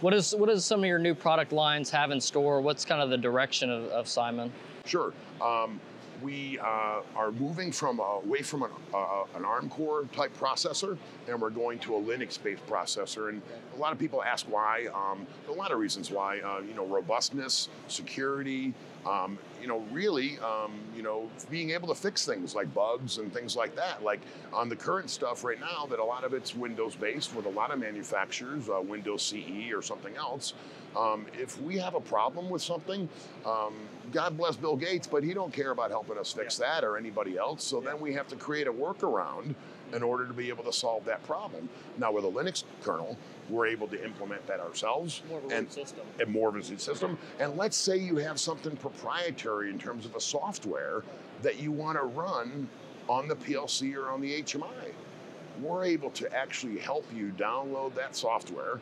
What 0.00 0.12
is 0.12 0.34
what 0.34 0.48
does 0.50 0.64
some 0.66 0.80
of 0.80 0.86
your 0.86 0.98
new 0.98 1.14
product 1.14 1.50
lines 1.52 1.88
have 1.90 2.10
in 2.10 2.20
store? 2.20 2.60
What's 2.60 2.84
kind 2.84 3.00
of 3.00 3.08
the 3.10 3.16
direction 3.16 3.70
of, 3.70 3.84
of 3.86 4.06
CIMON? 4.06 4.50
sure. 4.84 5.14
Um, 5.40 5.80
we 6.22 6.58
uh, 6.58 7.00
are 7.16 7.32
moving 7.32 7.72
from 7.72 8.00
uh, 8.00 8.20
away 8.24 8.42
from 8.42 8.62
an, 8.62 8.70
uh, 8.92 9.24
an 9.36 9.44
ARM 9.44 9.68
core 9.68 10.04
type 10.12 10.36
processor, 10.38 10.96
and 11.28 11.40
we're 11.40 11.50
going 11.50 11.78
to 11.80 11.96
a 11.96 12.00
Linux-based 12.00 12.66
processor. 12.66 13.28
And 13.28 13.42
a 13.74 13.78
lot 13.78 13.92
of 13.92 13.98
people 13.98 14.22
ask 14.22 14.46
why. 14.46 14.86
Um, 14.94 15.26
a 15.48 15.52
lot 15.52 15.72
of 15.72 15.78
reasons 15.78 16.10
why. 16.10 16.40
Uh, 16.40 16.60
you 16.60 16.74
know, 16.74 16.86
robustness, 16.86 17.68
security, 17.88 18.74
Um, 19.06 19.38
you 19.60 19.68
know, 19.68 19.80
really, 19.92 20.38
um, 20.38 20.72
you 20.96 21.02
know, 21.02 21.28
being 21.50 21.70
able 21.70 21.88
to 21.88 21.94
fix 21.94 22.24
things 22.24 22.54
like 22.54 22.72
bugs 22.72 23.18
and 23.18 23.32
things 23.32 23.54
like 23.54 23.76
that. 23.76 24.02
Like 24.02 24.20
on 24.52 24.70
the 24.70 24.76
current 24.76 25.10
stuff 25.10 25.44
right 25.44 25.60
now, 25.60 25.86
that 25.90 25.98
a 25.98 26.04
lot 26.04 26.24
of 26.24 26.32
it's 26.32 26.54
Windows 26.54 26.94
based 26.96 27.34
with 27.34 27.44
a 27.44 27.50
lot 27.50 27.70
of 27.70 27.78
manufacturers, 27.78 28.68
uh, 28.70 28.80
Windows 28.80 29.22
CE 29.22 29.72
or 29.74 29.82
something 29.82 30.16
else. 30.16 30.54
Um, 30.96 31.26
if 31.38 31.60
we 31.60 31.76
have 31.78 31.94
a 31.94 32.00
problem 32.00 32.48
with 32.48 32.62
something, 32.62 33.08
um, 33.44 33.74
God 34.12 34.36
bless 34.36 34.56
Bill 34.56 34.76
Gates, 34.76 35.06
but 35.06 35.24
he 35.24 35.34
don't 35.34 35.52
care 35.52 35.70
about 35.70 35.90
helping 35.90 36.18
us 36.18 36.32
fix 36.32 36.58
yeah. 36.58 36.66
that 36.66 36.84
or 36.84 36.96
anybody 36.96 37.36
else. 37.36 37.64
So 37.64 37.80
yeah. 37.80 37.90
then 37.90 38.00
we 38.00 38.12
have 38.14 38.28
to 38.28 38.36
create 38.36 38.66
a 38.66 38.72
workaround 38.72 39.54
in 39.92 40.02
order 40.02 40.26
to 40.26 40.32
be 40.32 40.48
able 40.48 40.64
to 40.64 40.72
solve 40.72 41.04
that 41.04 41.24
problem. 41.24 41.68
Now 41.98 42.12
with 42.12 42.24
a 42.24 42.28
Linux 42.28 42.64
kernel, 42.82 43.16
we're 43.48 43.66
able 43.66 43.86
to 43.88 44.04
implement 44.04 44.46
that 44.46 44.60
ourselves. 44.60 45.22
More 45.28 45.38
of 45.38 45.50
a 45.50 45.54
and, 45.54 45.70
system. 45.70 46.04
And 46.18 46.28
more 46.30 46.48
of 46.48 46.56
a 46.56 46.78
system. 46.78 47.18
And 47.38 47.56
let's 47.56 47.76
say 47.76 47.96
you 47.96 48.16
have 48.16 48.40
something 48.40 48.76
proprietary 48.76 49.70
in 49.70 49.78
terms 49.78 50.04
of 50.04 50.14
a 50.16 50.20
software 50.20 51.02
that 51.42 51.60
you 51.60 51.72
want 51.72 51.98
to 51.98 52.04
run 52.04 52.68
on 53.08 53.28
the 53.28 53.36
PLC 53.36 53.94
or 53.96 54.10
on 54.10 54.20
the 54.20 54.42
HMI. 54.42 54.92
We're 55.60 55.84
able 55.84 56.10
to 56.10 56.32
actually 56.34 56.78
help 56.78 57.04
you 57.14 57.32
download 57.36 57.94
that 57.94 58.16
software 58.16 58.80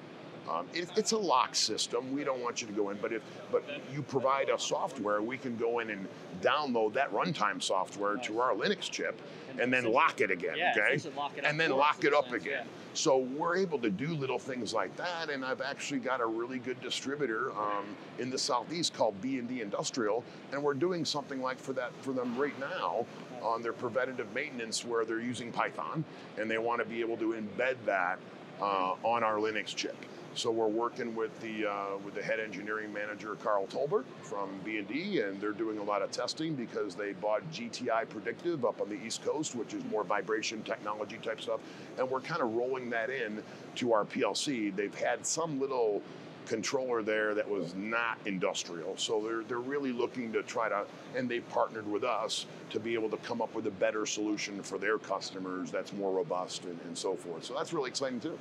um, 0.50 0.66
it, 0.74 0.88
it's 0.96 1.12
a 1.12 1.18
lock 1.18 1.54
system. 1.54 2.12
We 2.12 2.24
don't 2.24 2.40
want 2.40 2.60
you 2.60 2.66
to 2.66 2.72
go 2.72 2.90
in, 2.90 2.98
but 3.00 3.12
if 3.12 3.22
but 3.50 3.64
you 3.92 4.02
provide 4.02 4.50
us 4.50 4.64
software, 4.64 5.22
we 5.22 5.36
can 5.38 5.56
go 5.56 5.78
in 5.78 5.90
and 5.90 6.06
download 6.40 6.92
that 6.94 7.12
runtime 7.12 7.62
software 7.62 8.16
to 8.16 8.40
our 8.40 8.54
Linux 8.54 8.90
chip, 8.90 9.20
and 9.60 9.72
then 9.72 9.84
lock 9.84 10.20
it 10.20 10.30
again. 10.30 10.56
Yeah, 10.56 10.74
okay, 10.76 10.94
it 10.94 11.44
and 11.44 11.58
then 11.58 11.70
lock 11.70 12.04
it 12.04 12.12
up 12.12 12.30
sense, 12.30 12.42
again. 12.42 12.64
Yeah. 12.64 12.94
So 12.94 13.18
we're 13.18 13.56
able 13.56 13.78
to 13.78 13.88
do 13.88 14.14
little 14.14 14.38
things 14.38 14.74
like 14.74 14.94
that, 14.96 15.30
and 15.30 15.44
I've 15.44 15.62
actually 15.62 16.00
got 16.00 16.20
a 16.20 16.26
really 16.26 16.58
good 16.58 16.80
distributor 16.80 17.50
um, 17.52 17.86
in 18.18 18.28
the 18.28 18.38
southeast 18.38 18.92
called 18.92 19.20
B 19.22 19.38
and 19.38 19.48
D 19.48 19.62
Industrial, 19.62 20.22
and 20.52 20.62
we're 20.62 20.74
doing 20.74 21.04
something 21.04 21.40
like 21.40 21.58
for 21.58 21.72
that 21.74 21.92
for 22.02 22.12
them 22.12 22.36
right 22.36 22.58
now 22.60 23.06
on 23.42 23.62
their 23.62 23.72
preventative 23.72 24.32
maintenance 24.34 24.84
where 24.84 25.04
they're 25.04 25.20
using 25.20 25.50
Python, 25.52 26.04
and 26.38 26.50
they 26.50 26.58
want 26.58 26.80
to 26.80 26.84
be 26.84 27.00
able 27.00 27.16
to 27.16 27.32
embed 27.32 27.76
that 27.86 28.18
uh, 28.60 28.94
on 29.02 29.24
our 29.24 29.36
Linux 29.36 29.74
chip. 29.74 29.96
So 30.34 30.50
we're 30.50 30.66
working 30.66 31.14
with 31.14 31.38
the 31.40 31.70
uh, 31.70 31.98
with 32.04 32.14
the 32.14 32.22
head 32.22 32.40
engineering 32.40 32.90
manager 32.90 33.36
Carl 33.42 33.66
Tolbert 33.66 34.04
from 34.22 34.48
B&D, 34.64 35.20
and 35.20 35.38
they're 35.40 35.52
doing 35.52 35.76
a 35.78 35.82
lot 35.82 36.00
of 36.00 36.10
testing 36.10 36.54
because 36.54 36.94
they 36.94 37.12
bought 37.12 37.42
GTI 37.52 38.08
Predictive 38.08 38.64
up 38.64 38.80
on 38.80 38.88
the 38.88 38.94
East 39.04 39.22
Coast, 39.22 39.54
which 39.54 39.74
is 39.74 39.84
more 39.84 40.04
vibration 40.04 40.62
technology 40.62 41.18
type 41.22 41.40
stuff, 41.40 41.60
and 41.98 42.10
we're 42.10 42.20
kind 42.20 42.40
of 42.40 42.54
rolling 42.54 42.88
that 42.90 43.10
in 43.10 43.42
to 43.74 43.92
our 43.92 44.04
PLC. 44.04 44.74
They've 44.74 44.94
had 44.94 45.26
some 45.26 45.60
little 45.60 46.00
controller 46.46 47.02
there 47.02 47.34
that 47.34 47.48
was 47.48 47.74
not 47.74 48.18
industrial. 48.24 48.96
So 48.96 49.20
they're 49.20 49.42
they're 49.42 49.58
really 49.58 49.92
looking 49.92 50.32
to 50.32 50.42
try 50.42 50.70
to 50.70 50.86
and 51.14 51.28
they 51.28 51.40
partnered 51.40 51.86
with 51.86 52.04
us 52.04 52.46
to 52.70 52.80
be 52.80 52.94
able 52.94 53.10
to 53.10 53.18
come 53.18 53.42
up 53.42 53.54
with 53.54 53.66
a 53.66 53.70
better 53.70 54.06
solution 54.06 54.62
for 54.62 54.78
their 54.78 54.96
customers 54.96 55.70
that's 55.70 55.92
more 55.92 56.10
robust 56.10 56.64
and, 56.64 56.78
and 56.86 56.96
so 56.96 57.14
forth. 57.16 57.44
So 57.44 57.54
that's 57.54 57.74
really 57.74 57.90
exciting 57.90 58.18
too. 58.18 58.38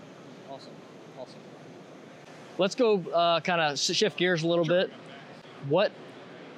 Awesome. 0.50 0.72
Awesome. 1.20 1.40
Let's 2.58 2.76
go 2.76 3.00
uh, 3.12 3.40
kind 3.42 3.62
of 3.62 3.80
shift 3.80 4.18
gears 4.18 4.44
a 4.44 4.48
little 4.48 4.66
sure. 4.66 4.82
bit. 4.82 4.94
What 5.68 5.92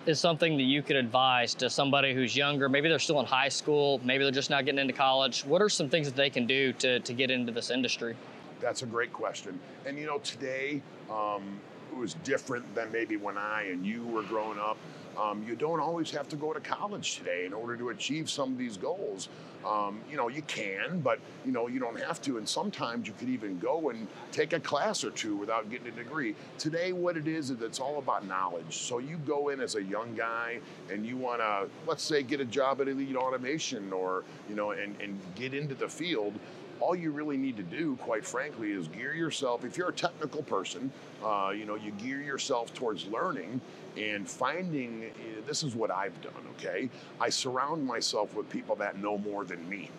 is 0.05 0.19
something 0.19 0.57
that 0.57 0.63
you 0.63 0.81
could 0.81 0.95
advise 0.95 1.53
to 1.55 1.69
somebody 1.69 2.13
who's 2.13 2.35
younger? 2.35 2.67
Maybe 2.67 2.89
they're 2.89 2.99
still 2.99 3.19
in 3.19 3.25
high 3.25 3.49
school, 3.49 4.01
maybe 4.03 4.23
they're 4.23 4.31
just 4.31 4.49
not 4.49 4.65
getting 4.65 4.79
into 4.79 4.93
college. 4.93 5.45
What 5.45 5.61
are 5.61 5.69
some 5.69 5.89
things 5.89 6.07
that 6.07 6.15
they 6.15 6.29
can 6.29 6.45
do 6.45 6.73
to, 6.73 6.99
to 6.99 7.13
get 7.13 7.31
into 7.31 7.51
this 7.51 7.69
industry? 7.69 8.15
That's 8.59 8.81
a 8.81 8.85
great 8.85 9.13
question. 9.13 9.59
And 9.85 9.97
you 9.97 10.05
know, 10.05 10.19
today 10.19 10.81
um, 11.09 11.59
was 11.95 12.15
different 12.15 12.73
than 12.75 12.91
maybe 12.91 13.17
when 13.17 13.37
I 13.37 13.63
and 13.71 13.85
you 13.85 14.05
were 14.05 14.23
growing 14.23 14.59
up. 14.59 14.77
Um, 15.17 15.45
you 15.47 15.55
don't 15.55 15.79
always 15.79 16.09
have 16.11 16.27
to 16.29 16.35
go 16.35 16.53
to 16.53 16.59
college 16.59 17.17
today 17.17 17.45
in 17.45 17.53
order 17.53 17.77
to 17.77 17.89
achieve 17.89 18.29
some 18.29 18.51
of 18.51 18.57
these 18.57 18.77
goals. 18.77 19.29
Um, 19.63 20.01
you 20.09 20.17
know, 20.17 20.27
you 20.27 20.41
can, 20.41 20.99
but 20.99 21.19
you 21.45 21.51
know, 21.51 21.67
you 21.67 21.79
don't 21.79 21.99
have 21.99 22.21
to. 22.23 22.37
And 22.37 22.49
sometimes 22.49 23.07
you 23.07 23.13
could 23.13 23.29
even 23.29 23.59
go 23.59 23.91
and 23.91 24.07
take 24.31 24.53
a 24.53 24.59
class 24.59 25.03
or 25.03 25.11
two 25.11 25.37
without 25.37 25.69
getting 25.69 25.87
a 25.87 25.91
degree. 25.91 26.35
Today, 26.57 26.93
what 26.93 27.15
it 27.15 27.27
is 27.27 27.49
is 27.49 27.61
it's 27.61 27.79
all 27.79 27.99
about 27.99 28.27
knowledge. 28.27 28.79
So 28.79 28.97
you 28.97 29.17
go 29.17 29.49
in 29.49 29.61
as 29.61 29.75
a 29.75 29.83
young 29.83 30.15
guy 30.15 30.59
and 30.91 31.05
you 31.05 31.15
want 31.15 31.41
to, 31.41 31.69
let's 31.87 32.03
say, 32.03 32.23
get 32.23 32.41
a 32.41 32.45
job 32.45 32.81
at 32.81 32.87
Elite 32.87 33.15
Automation 33.15 33.93
or 33.93 34.23
you 34.49 34.55
know, 34.55 34.71
and, 34.71 34.99
and 34.99 35.19
get 35.35 35.53
into 35.53 35.75
the 35.75 35.87
field 35.87 36.33
all 36.79 36.95
you 36.95 37.11
really 37.11 37.37
need 37.37 37.57
to 37.57 37.63
do, 37.63 37.95
quite 37.97 38.25
frankly, 38.25 38.71
is 38.71 38.87
gear 38.87 39.13
yourself. 39.13 39.63
If 39.63 39.77
you're 39.77 39.89
a 39.89 39.93
technical 39.93 40.43
person, 40.43 40.91
uh, 41.23 41.51
you 41.55 41.65
know, 41.65 41.75
you 41.75 41.91
gear 41.91 42.21
yourself 42.21 42.73
towards 42.73 43.05
learning 43.07 43.61
and 43.97 44.27
finding. 44.29 45.05
Uh, 45.05 45.41
this 45.45 45.63
is 45.63 45.75
what 45.75 45.91
I've 45.91 46.19
done. 46.21 46.33
Okay, 46.57 46.89
I 47.19 47.29
surround 47.29 47.85
myself 47.85 48.35
with 48.35 48.49
people 48.49 48.75
that 48.77 48.97
know 48.97 49.17
more 49.17 49.45
than 49.45 49.67
me. 49.69 49.89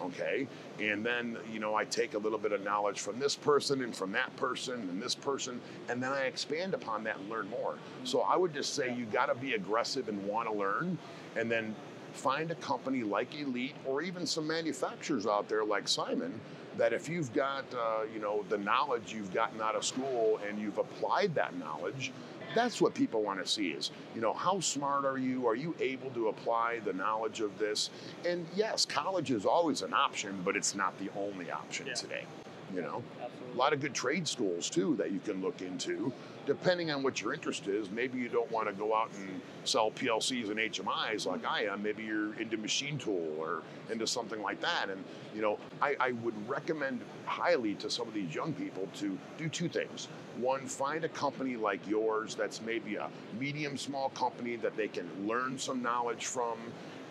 Okay, 0.00 0.46
and 0.78 1.04
then 1.04 1.36
you 1.52 1.58
know 1.58 1.74
I 1.74 1.84
take 1.84 2.14
a 2.14 2.18
little 2.18 2.38
bit 2.38 2.52
of 2.52 2.62
knowledge 2.62 3.00
from 3.00 3.18
this 3.18 3.34
person 3.34 3.82
and 3.82 3.94
from 3.94 4.12
that 4.12 4.34
person 4.36 4.74
and 4.74 5.02
this 5.02 5.14
person, 5.14 5.60
and 5.88 6.00
then 6.02 6.12
I 6.12 6.22
expand 6.22 6.74
upon 6.74 7.02
that 7.04 7.18
and 7.18 7.28
learn 7.28 7.50
more. 7.50 7.74
So 8.04 8.20
I 8.20 8.36
would 8.36 8.54
just 8.54 8.74
say 8.74 8.94
you 8.94 9.06
got 9.06 9.26
to 9.26 9.34
be 9.34 9.54
aggressive 9.54 10.08
and 10.08 10.24
want 10.24 10.48
to 10.48 10.54
learn, 10.54 10.98
and 11.36 11.50
then 11.50 11.74
find 12.18 12.50
a 12.50 12.54
company 12.56 13.02
like 13.02 13.34
Elite 13.38 13.76
or 13.86 14.02
even 14.02 14.26
some 14.26 14.46
manufacturers 14.46 15.26
out 15.26 15.48
there 15.48 15.64
like 15.64 15.84
CIMON 15.84 16.32
that 16.76 16.92
if 16.92 17.08
you've 17.08 17.32
got 17.32 17.64
uh, 17.74 18.02
you 18.12 18.20
know 18.20 18.44
the 18.48 18.58
knowledge 18.58 19.14
you've 19.14 19.32
gotten 19.32 19.60
out 19.60 19.76
of 19.76 19.84
school 19.84 20.40
and 20.46 20.58
you've 20.58 20.78
applied 20.78 21.34
that 21.34 21.56
knowledge 21.56 22.12
that's 22.54 22.80
what 22.80 22.94
people 22.94 23.22
want 23.22 23.40
to 23.42 23.48
see 23.48 23.68
is 23.68 23.92
you 24.14 24.20
know 24.20 24.32
how 24.32 24.58
smart 24.58 25.04
are 25.04 25.18
you? 25.18 25.46
Are 25.46 25.54
you 25.54 25.74
able 25.80 26.10
to 26.10 26.28
apply 26.28 26.80
the 26.84 26.92
knowledge 26.92 27.40
of 27.40 27.56
this? 27.58 27.90
And 28.26 28.46
yes 28.54 28.84
college 28.84 29.30
is 29.30 29.46
always 29.46 29.82
an 29.82 29.94
option 29.94 30.40
but 30.44 30.56
it's 30.56 30.74
not 30.74 30.98
the 30.98 31.10
only 31.16 31.50
option 31.50 31.86
yeah. 31.86 31.94
today 31.94 32.24
you 32.74 32.82
know 32.82 33.02
Absolutely. 33.22 33.54
a 33.54 33.56
lot 33.56 33.72
of 33.72 33.80
good 33.80 33.94
trade 33.94 34.26
schools 34.26 34.70
too 34.70 34.96
that 34.96 35.10
you 35.10 35.20
can 35.20 35.42
look 35.42 35.60
into 35.62 36.12
depending 36.48 36.90
on 36.90 37.02
what 37.02 37.20
your 37.20 37.34
interest 37.34 37.68
is, 37.68 37.90
maybe 37.90 38.18
you 38.18 38.26
don't 38.26 38.50
want 38.50 38.66
to 38.66 38.72
go 38.72 38.94
out 38.94 39.10
and 39.18 39.38
sell 39.64 39.90
PLCs 39.90 40.48
and 40.48 40.58
HMIs 40.58 41.26
like 41.26 41.44
I 41.44 41.64
am. 41.64 41.82
Maybe 41.82 42.04
you're 42.04 42.32
into 42.40 42.56
machine 42.56 42.96
tool 42.96 43.36
or 43.38 43.62
into 43.90 44.06
something 44.06 44.40
like 44.40 44.58
that. 44.62 44.88
And 44.88 45.04
you 45.34 45.42
know, 45.42 45.58
I, 45.82 45.94
I 46.00 46.12
would 46.12 46.48
recommend 46.48 47.02
highly 47.26 47.74
to 47.74 47.90
some 47.90 48.08
of 48.08 48.14
these 48.14 48.34
young 48.34 48.54
people 48.54 48.88
to 48.96 49.18
do 49.36 49.50
two 49.50 49.68
things. 49.68 50.08
One, 50.38 50.66
find 50.66 51.04
a 51.04 51.08
company 51.10 51.56
like 51.56 51.86
yours 51.86 52.34
that's 52.34 52.62
maybe 52.62 52.96
a 52.96 53.10
medium 53.38 53.76
small 53.76 54.08
company 54.10 54.56
that 54.56 54.74
they 54.74 54.88
can 54.88 55.06
learn 55.26 55.58
some 55.58 55.82
knowledge 55.82 56.24
from 56.24 56.56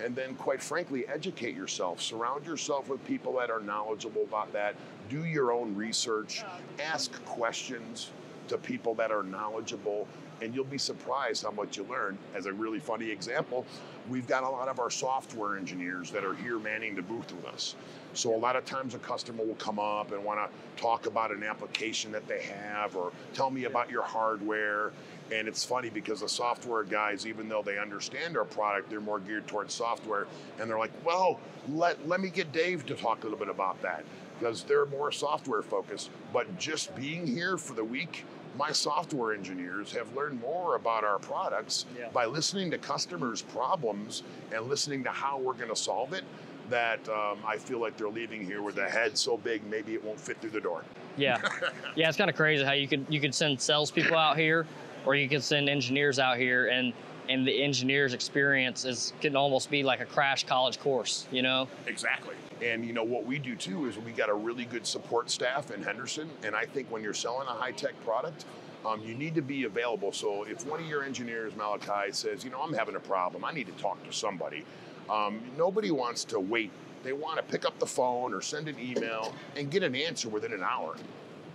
and 0.03 0.15
then 0.15 0.35
quite 0.35 0.61
frankly 0.61 1.07
educate 1.07 1.55
yourself 1.55 2.01
surround 2.01 2.45
yourself 2.45 2.89
with 2.89 3.03
people 3.05 3.33
that 3.33 3.49
are 3.49 3.61
knowledgeable 3.61 4.23
about 4.23 4.51
that 4.53 4.75
do 5.09 5.25
your 5.25 5.51
own 5.51 5.75
research 5.75 6.43
ask 6.79 7.11
questions 7.25 8.11
to 8.47 8.57
people 8.57 8.95
that 8.95 9.11
are 9.11 9.23
knowledgeable, 9.23 10.07
and 10.41 10.53
you'll 10.53 10.65
be 10.65 10.77
surprised 10.77 11.43
how 11.43 11.51
much 11.51 11.77
you 11.77 11.83
learn. 11.89 12.17
As 12.35 12.45
a 12.45 12.53
really 12.53 12.79
funny 12.79 13.09
example, 13.09 13.65
we've 14.09 14.27
got 14.27 14.43
a 14.43 14.49
lot 14.49 14.67
of 14.67 14.79
our 14.79 14.89
software 14.89 15.57
engineers 15.57 16.11
that 16.11 16.23
are 16.23 16.35
here 16.35 16.59
manning 16.59 16.95
the 16.95 17.01
booth 17.01 17.33
with 17.33 17.45
us. 17.45 17.75
So 18.13 18.33
a 18.35 18.37
lot 18.37 18.55
of 18.55 18.65
times 18.65 18.93
a 18.95 18.99
customer 18.99 19.43
will 19.43 19.55
come 19.55 19.79
up 19.79 20.11
and 20.11 20.23
want 20.23 20.39
to 20.39 20.81
talk 20.81 21.05
about 21.05 21.31
an 21.31 21.43
application 21.43 22.11
that 22.11 22.27
they 22.27 22.41
have 22.43 22.95
or 22.95 23.11
tell 23.33 23.49
me 23.49 23.65
about 23.65 23.89
your 23.89 24.03
hardware. 24.03 24.91
And 25.31 25.47
it's 25.47 25.63
funny 25.63 25.89
because 25.89 26.21
the 26.21 26.29
software 26.29 26.83
guys, 26.83 27.27
even 27.27 27.49
though 27.49 27.61
they 27.61 27.77
understand 27.77 28.37
our 28.37 28.45
product, 28.45 28.89
they're 28.89 29.01
more 29.01 29.19
geared 29.19 29.47
towards 29.47 29.73
software. 29.73 30.27
And 30.59 30.69
they're 30.69 30.79
like, 30.79 30.91
well, 31.03 31.39
let, 31.69 32.07
let 32.07 32.21
me 32.21 32.29
get 32.29 32.51
Dave 32.51 32.85
to 32.85 32.95
talk 32.95 33.21
a 33.21 33.23
little 33.23 33.39
bit 33.39 33.49
about 33.49 33.81
that 33.81 34.03
because 34.39 34.63
they're 34.63 34.85
more 34.85 35.11
software 35.11 35.61
focused. 35.61 36.09
But 36.31 36.57
just 36.57 36.95
being 36.95 37.27
here 37.27 37.57
for 37.57 37.73
the 37.73 37.83
week 37.83 38.23
my 38.57 38.71
software 38.71 39.33
engineers 39.33 39.91
have 39.93 40.13
learned 40.15 40.41
more 40.41 40.75
about 40.75 41.03
our 41.03 41.19
products 41.19 41.85
yeah. 41.97 42.09
by 42.09 42.25
listening 42.25 42.71
to 42.71 42.77
customers' 42.77 43.41
problems 43.41 44.23
and 44.51 44.67
listening 44.67 45.03
to 45.03 45.09
how 45.09 45.37
we're 45.37 45.53
going 45.53 45.69
to 45.69 45.75
solve 45.75 46.13
it. 46.13 46.23
That 46.69 47.07
um, 47.07 47.39
I 47.47 47.55
feel 47.57 47.79
like 47.79 47.95
they're 47.95 48.09
leaving 48.09 48.43
here 48.43 48.61
with 48.61 48.77
a 48.77 48.89
head 48.89 49.17
so 49.17 49.37
big, 49.37 49.65
maybe 49.69 49.93
it 49.93 50.03
won't 50.03 50.19
fit 50.19 50.41
through 50.41 50.49
the 50.49 50.59
door. 50.59 50.83
Yeah, 51.15 51.37
yeah, 51.95 52.09
it's 52.09 52.17
kind 52.17 52.29
of 52.29 52.35
crazy 52.35 52.65
how 52.65 52.73
you 52.73 52.89
could 52.89 53.05
you 53.07 53.21
could 53.21 53.33
send 53.33 53.61
salespeople 53.61 54.17
out 54.17 54.37
here, 54.37 54.67
or 55.07 55.15
you 55.15 55.29
can 55.29 55.41
send 55.41 55.69
engineers 55.69 56.19
out 56.19 56.37
here, 56.37 56.67
and 56.67 56.93
and 57.29 57.47
the 57.47 57.63
engineer's 57.63 58.13
experience 58.13 58.85
is 58.85 59.13
can 59.21 59.35
almost 59.35 59.69
be 59.69 59.83
like 59.83 60.01
a 60.01 60.05
crash 60.05 60.45
college 60.45 60.79
course, 60.79 61.27
you 61.29 61.41
know? 61.41 61.67
Exactly. 61.85 62.35
And 62.61 62.85
you 62.85 62.93
know 62.93 63.03
what 63.03 63.25
we 63.25 63.37
do 63.37 63.55
too 63.55 63.85
is 63.87 63.97
we 63.97 64.11
got 64.11 64.29
a 64.29 64.33
really 64.33 64.63
good 64.63 64.85
support 64.85 65.29
staff 65.29 65.71
in 65.71 65.81
Henderson, 65.81 66.29
and 66.43 66.55
I 66.55 66.65
think 66.65 66.89
when 66.91 67.03
you're 67.03 67.13
selling 67.13 67.47
a 67.47 67.51
high 67.51 67.71
tech 67.71 67.93
product, 68.05 68.45
um, 68.85 69.01
you 69.01 69.13
need 69.13 69.35
to 69.35 69.41
be 69.41 69.65
available. 69.65 70.11
So 70.11 70.43
if 70.43 70.65
one 70.65 70.79
of 70.79 70.87
your 70.87 71.03
engineers, 71.03 71.53
Malachi, 71.55 72.11
says, 72.11 72.45
you 72.45 72.49
know, 72.49 72.61
I'm 72.61 72.73
having 72.73 72.95
a 72.95 72.99
problem, 72.99 73.43
I 73.43 73.51
need 73.51 73.67
to 73.67 73.73
talk 73.73 74.01
to 74.05 74.13
somebody. 74.13 74.63
Um, 75.09 75.41
nobody 75.57 75.91
wants 75.91 76.23
to 76.25 76.39
wait. 76.39 76.71
They 77.03 77.13
want 77.13 77.37
to 77.37 77.43
pick 77.43 77.65
up 77.65 77.77
the 77.79 77.85
phone 77.85 78.33
or 78.33 78.41
send 78.41 78.67
an 78.67 78.77
email 78.79 79.33
and 79.55 79.69
get 79.69 79.83
an 79.83 79.95
answer 79.95 80.29
within 80.29 80.53
an 80.53 80.63
hour 80.63 80.95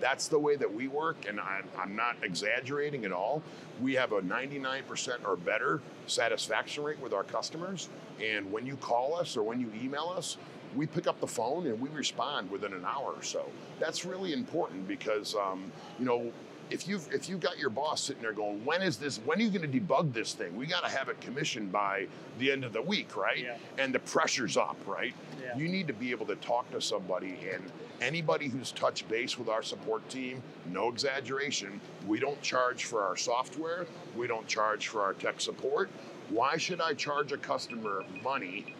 That's 0.03 0.27
the 0.27 0.38
way 0.38 0.57
that 0.57 0.75
we 0.75 0.88
work, 0.88 1.27
and 1.29 1.38
I, 1.38 1.61
I'm 1.79 1.95
not 1.95 2.17
exaggerating 2.25 3.05
at 3.05 3.12
all. 3.12 3.41
We 3.81 3.95
have 3.95 4.11
a 4.11 4.21
99% 4.21 5.25
or 5.25 5.37
better 5.37 5.81
satisfaction 6.09 6.83
rate 6.83 6.99
with 6.99 7.12
our 7.12 7.23
customers. 7.23 7.88
And 8.21 8.51
when 8.51 8.67
you 8.67 8.75
call 8.75 9.15
us 9.15 9.37
or 9.37 9.45
when 9.45 9.61
you 9.61 9.71
email 9.81 10.12
us, 10.15 10.38
we 10.75 10.87
pick 10.87 11.07
up 11.07 11.21
the 11.21 11.27
phone 11.29 11.69
and 11.69 11.81
we 11.81 11.88
respond 11.91 12.51
within 12.51 12.73
an 12.73 12.85
hour 12.85 13.12
or 13.17 13.23
so. 13.23 13.47
That's 13.79 14.05
really 14.05 14.33
important 14.33 14.88
because, 14.88 15.37
um, 15.37 15.71
you 16.01 16.05
know, 16.05 16.33
if 16.73 16.89
you've 16.89 17.07
if 17.13 17.29
you've 17.29 17.41
got 17.41 17.59
your 17.59 17.71
boss 17.71 18.01
sitting 18.01 18.23
there 18.23 18.33
going, 18.33 18.65
when 18.65 18.81
is 18.81 18.97
this? 18.97 19.19
When 19.19 19.39
are 19.39 19.43
you 19.43 19.51
going 19.51 19.71
to 19.71 19.81
debug 19.81 20.13
this 20.13 20.33
thing? 20.33 20.57
We 20.57 20.67
got 20.67 20.83
to 20.83 20.91
have 20.91 21.09
it 21.09 21.21
commissioned 21.21 21.71
by 21.71 22.07
the 22.39 22.51
end 22.51 22.65
of 22.65 22.73
the 22.73 22.81
week, 22.81 23.15
right? 23.17 23.39
Yeah. 23.39 23.57
And 23.79 23.95
the 23.95 23.99
pressure's 23.99 24.57
up, 24.57 24.77
right? 24.87 25.15
Yeah. 25.41 25.57
You 25.57 25.69
need 25.69 25.87
to 25.89 25.93
be 25.93 26.11
able 26.11 26.27
to 26.27 26.37
talk 26.37 26.71
to 26.73 26.81
somebody, 26.81 27.37
and 27.53 27.63
anybody 28.01 28.49
who's 28.49 28.73
touched 28.73 29.07
base 29.09 29.39
with 29.39 29.49
our 29.49 29.63
support 29.63 30.09
team, 30.09 30.43
no 30.73 30.89
exaggeration, 30.89 31.81
we 32.07 32.19
don't 32.19 32.41
charge 32.41 32.85
for 32.85 33.03
our 33.03 33.17
software, 33.17 33.87
we 34.17 34.27
don't 34.27 34.47
charge 34.47 34.89
for 34.89 35.03
our 35.03 35.13
tech 35.13 35.41
support. 35.41 35.91
Why 36.31 36.57
should 36.57 36.81
I 36.81 36.95
charge 36.95 37.33
a 37.33 37.37
customer 37.37 38.03
money 38.25 38.75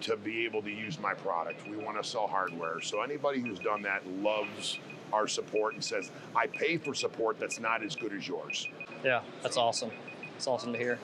to 0.00 0.16
be 0.16 0.46
able 0.46 0.62
to 0.62 0.70
use 0.70 0.98
my 0.98 1.12
product? 1.12 1.68
We 1.68 1.76
want 1.76 2.02
to 2.02 2.08
sell 2.08 2.26
hardware. 2.26 2.80
So 2.80 3.02
anybody 3.02 3.40
who's 3.40 3.58
done 3.58 3.82
that 3.82 4.06
loves 4.22 4.78
our 5.12 5.28
support 5.28 5.74
and 5.74 5.84
says, 5.84 6.10
I 6.34 6.46
pay 6.46 6.76
for 6.76 6.94
support 6.94 7.38
that's 7.38 7.60
not 7.60 7.82
as 7.82 7.96
good 7.96 8.12
as 8.12 8.26
yours. 8.26 8.68
Yeah, 9.04 9.22
that's 9.42 9.56
awesome. 9.56 9.90
It's 10.36 10.46
awesome 10.46 10.72
to 10.72 10.78
hear. 10.78 10.98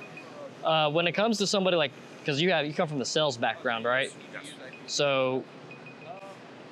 Uh, 0.64 0.90
when 0.90 1.06
it 1.06 1.12
comes 1.12 1.38
to 1.38 1.46
somebody 1.46 1.76
like, 1.76 1.92
because 2.20 2.40
you 2.40 2.50
have 2.50 2.66
you 2.66 2.74
come 2.74 2.88
from 2.88 2.98
the 2.98 3.04
sales 3.04 3.36
background, 3.36 3.84
right? 3.84 4.12
So, 4.86 5.44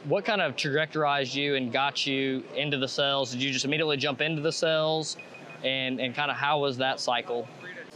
what 0.04 0.24
kind 0.24 0.40
of 0.40 0.56
trajectorized 0.56 1.34
you 1.34 1.54
and 1.54 1.72
got 1.72 2.06
you 2.06 2.42
into 2.54 2.76
the 2.78 2.88
sales? 2.88 3.30
Did 3.30 3.42
you 3.42 3.52
just 3.52 3.64
immediately 3.64 3.96
jump 3.96 4.20
into 4.20 4.42
the 4.42 4.52
sales, 4.52 5.16
and 5.64 6.00
and 6.00 6.14
kind 6.14 6.30
of 6.30 6.36
how 6.36 6.58
was 6.60 6.76
that 6.78 7.00
cycle? 7.00 7.48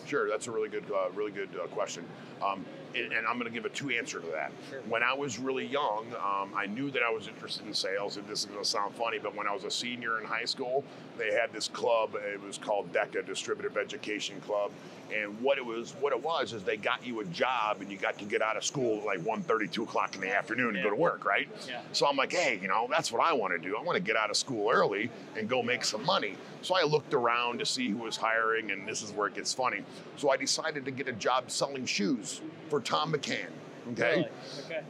Sure, 0.07 0.29
that's 0.29 0.47
a 0.47 0.51
really 0.51 0.69
good, 0.69 0.85
uh, 0.91 1.11
really 1.15 1.31
good 1.31 1.49
uh, 1.63 1.67
question. 1.69 2.05
Um, 2.45 2.65
and, 2.95 3.27
I'm 3.27 3.39
going 3.39 3.51
to 3.51 3.55
give 3.55 3.65
a 3.65 3.71
two 3.71 3.91
answer 3.91 4.21
to 4.21 4.27
that. 4.29 4.53
When 4.89 5.03
I 5.03 5.13
was 5.15 5.39
really 5.39 5.67
young, 5.67 6.07
um, 6.15 6.53
I 6.55 6.67
knew 6.67 6.91
that 6.91 7.03
I 7.03 7.11
was 7.11 7.29
interested 7.29 7.67
in 7.67 7.75
sales. 7.75 8.17
And 8.17 8.27
this 8.27 8.41
is 8.41 8.47
going 8.47 8.63
to 8.63 8.69
sound 8.69 8.95
funny, 8.95 9.19
but 9.19 9.35
when 9.35 9.47
I 9.47 9.55
was 9.55 9.65
a 9.65 9.71
senior 9.71 10.21
in 10.21 10.27
high 10.27 10.45
school, 10.45 10.85
they 11.19 11.33
had 11.33 11.53
this 11.53 11.69
club. 11.69 12.15
It 12.15 12.43
was 12.43 12.59
called 12.59 12.93
DECA, 12.93 13.25
Distributive 13.27 13.77
Education 13.77 14.41
Club. 14.41 14.71
And 15.13 15.39
what 15.41 15.59
it 15.59 15.65
was, 15.65 15.93
what 16.01 16.13
it 16.13 16.23
was, 16.23 16.53
is 16.53 16.63
they 16.63 16.77
got 16.77 17.07
you 17.07 17.21
a 17.21 17.25
job, 17.27 17.81
and 17.81 17.91
you 17.91 17.99
got 17.99 18.19
to 18.19 18.25
get 18.25 18.41
out 18.41 18.57
of 18.57 18.65
school 18.65 18.99
at 18.99 19.05
like 19.05 19.21
1:30, 19.21 19.71
2 19.71 19.83
o'clock 19.83 20.15
in 20.15 20.21
the 20.21 20.35
afternoon 20.35 20.75
and 20.75 20.83
go 20.83 20.91
to 20.91 20.97
work, 20.97 21.25
right? 21.25 21.49
Yeah. 21.69 21.81
So 21.93 22.07
I'm 22.07 22.17
like, 22.17 22.33
hey, 22.33 22.59
you 22.63 22.69
know, 22.69 22.87
that's 22.91 23.13
what 23.13 23.23
I 23.23 23.33
want 23.33 23.53
to 23.53 23.59
do. 23.59 23.77
I 23.77 23.83
want 23.83 23.97
to 23.97 24.03
get 24.03 24.17
out 24.17 24.31
of 24.31 24.37
school 24.37 24.71
early 24.71 25.11
and 25.37 25.49
go 25.49 25.63
make 25.63 25.85
some 25.85 26.05
money. 26.05 26.37
So 26.63 26.75
I 26.75 26.83
looked 26.85 27.13
around 27.13 27.59
to 27.59 27.67
see 27.67 27.89
who 27.89 27.99
was 27.99 28.17
hiring, 28.17 28.71
and 28.71 28.89
this 28.89 29.03
is 29.03 29.13
where 29.13 29.27
it 29.27 29.35
gets 29.35 29.53
funny. 29.53 29.83
So 30.17 30.31
I 30.31 30.37
decided 30.37 30.85
to 30.87 30.91
get 30.91 31.09
a 31.09 31.13
job 31.13 31.51
selling 31.51 31.85
shoes 31.85 32.41
for 32.71 32.81
Thom 32.81 33.13
McAn. 33.13 33.47
Okay. 33.93 34.29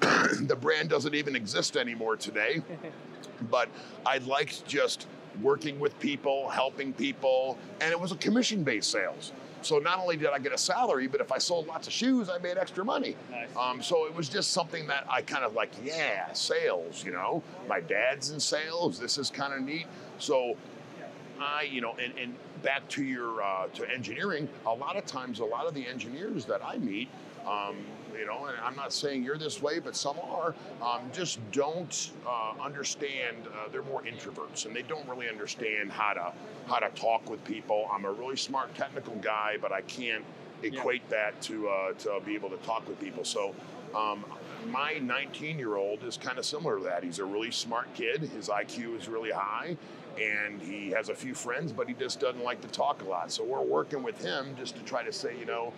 Okay. 0.03 0.45
the 0.45 0.55
brand 0.55 0.91
doesn't 0.91 1.15
even 1.15 1.35
exist 1.35 1.77
anymore 1.77 2.17
today, 2.17 2.63
but 3.51 3.69
I 4.05 4.19
liked 4.19 4.67
just 4.67 5.07
working 5.41 5.81
with 5.81 5.99
people, 5.99 6.49
helping 6.51 6.93
people, 6.93 7.57
and 7.81 7.91
it 7.91 7.99
was 7.99 8.13
a 8.13 8.17
commission 8.17 8.63
based 8.63 8.91
sales. 8.91 9.33
So 9.65 9.79
not 9.79 9.99
only 9.99 10.17
did 10.17 10.29
I 10.29 10.39
get 10.39 10.53
a 10.53 10.59
salary, 10.59 11.07
but 11.07 11.21
if 11.21 11.33
I 11.33 11.39
sold 11.39 11.67
lots 11.67 11.87
of 11.87 11.93
shoes, 11.93 12.29
I 12.29 12.39
made 12.39 12.59
extra 12.59 12.85
money. 12.85 13.17
Nice. 13.31 13.49
Um, 13.57 13.83
so 13.83 14.07
it 14.07 14.15
was 14.15 14.29
just 14.29 14.51
something 14.51 14.87
that 14.89 15.07
I 15.11 15.23
kind 15.23 15.45
of 15.45 15.55
like, 15.55 15.71
yeah, 15.85 16.33
sales, 16.33 17.05
you 17.05 17.13
know. 17.13 17.43
My 17.69 17.81
dad's 17.81 18.31
in 18.31 18.41
sales. 18.41 18.99
This 18.99 19.19
is 19.19 19.31
kind 19.31 19.55
of 19.55 19.61
neat. 19.63 19.87
So 20.19 20.57
I, 21.41 21.63
you 21.63 21.81
know, 21.81 21.95
and, 22.03 22.13
and 22.19 22.35
back 22.63 22.89
to 22.91 23.05
your 23.05 23.43
uh, 23.43 23.67
to 23.75 23.91
engineering, 23.91 24.49
a 24.67 24.73
lot 24.73 24.97
of 24.97 25.07
times, 25.07 25.41
a 25.41 25.45
lot 25.45 25.67
of 25.67 25.75
the 25.75 25.87
engineers 25.87 26.45
that 26.47 26.65
I 26.65 26.79
meet, 26.79 27.09
um, 27.47 27.77
you 28.19 28.27
know, 28.27 28.47
and 28.47 28.57
I'm 28.61 28.77
not 28.77 28.93
saying 28.93 29.23
you're 29.23 29.39
this 29.39 29.63
way, 29.63 29.79
but 29.79 29.97
some 29.97 30.19
are, 30.19 30.55
um, 30.83 31.03
just 31.13 31.39
don't 31.51 32.13
uh, 32.27 32.55
understand. 32.63 33.37
Uh, 33.47 33.69
they're 33.71 33.83
more 33.83 34.03
introverts, 34.03 34.67
and 34.67 34.75
they 34.75 34.83
don't 34.83 35.09
really 35.09 35.29
understand 35.29 35.91
how 35.91 36.13
to 36.13 36.33
how 36.67 36.79
to 36.79 36.89
talk 36.91 37.29
with 37.29 37.43
people. 37.45 37.89
I'm 37.93 38.05
a 38.05 38.13
really 38.13 38.37
smart 38.37 38.75
technical 38.75 39.15
guy, 39.17 39.57
but 39.61 39.73
I 39.73 39.83
can't 39.83 40.25
equate 40.63 41.09
that 41.11 41.41
to 41.43 41.69
uh, 41.69 41.93
to 41.93 42.21
be 42.25 42.35
able 42.35 42.51
to 42.51 42.59
talk 42.59 42.87
with 42.89 43.01
people. 43.01 43.25
So. 43.25 43.55
Um, 43.95 44.25
my 44.69 44.95
19 44.95 45.59
year 45.59 45.77
old 45.77 46.03
is 46.05 46.17
kind 46.17 46.39
of 46.39 46.47
similar 46.47 46.79
to 46.79 46.85
that. 46.85 47.05
He's 47.05 47.19
a 47.19 47.25
really 47.25 47.51
smart 47.51 47.93
kid. 47.95 48.23
His 48.23 48.49
IQ 48.49 48.97
is 48.97 49.09
really 49.09 49.33
high 49.33 49.77
and 50.21 50.61
he 50.61 50.91
has 50.91 51.09
a 51.09 51.15
few 51.15 51.35
friends, 51.35 51.73
but 51.73 51.89
he 51.89 51.95
just 51.95 52.21
doesn't 52.21 52.43
like 52.43 52.61
to 52.63 52.69
talk 52.69 53.03
a 53.03 53.05
lot. 53.05 53.31
So 53.33 53.45
we're 53.45 53.63
working 53.63 54.03
with 54.03 54.23
him 54.23 54.55
just 54.57 54.77
to 54.77 54.83
try 54.83 55.03
to 55.03 55.13
say, 55.13 55.39
you 55.39 55.47
know, 55.47 55.73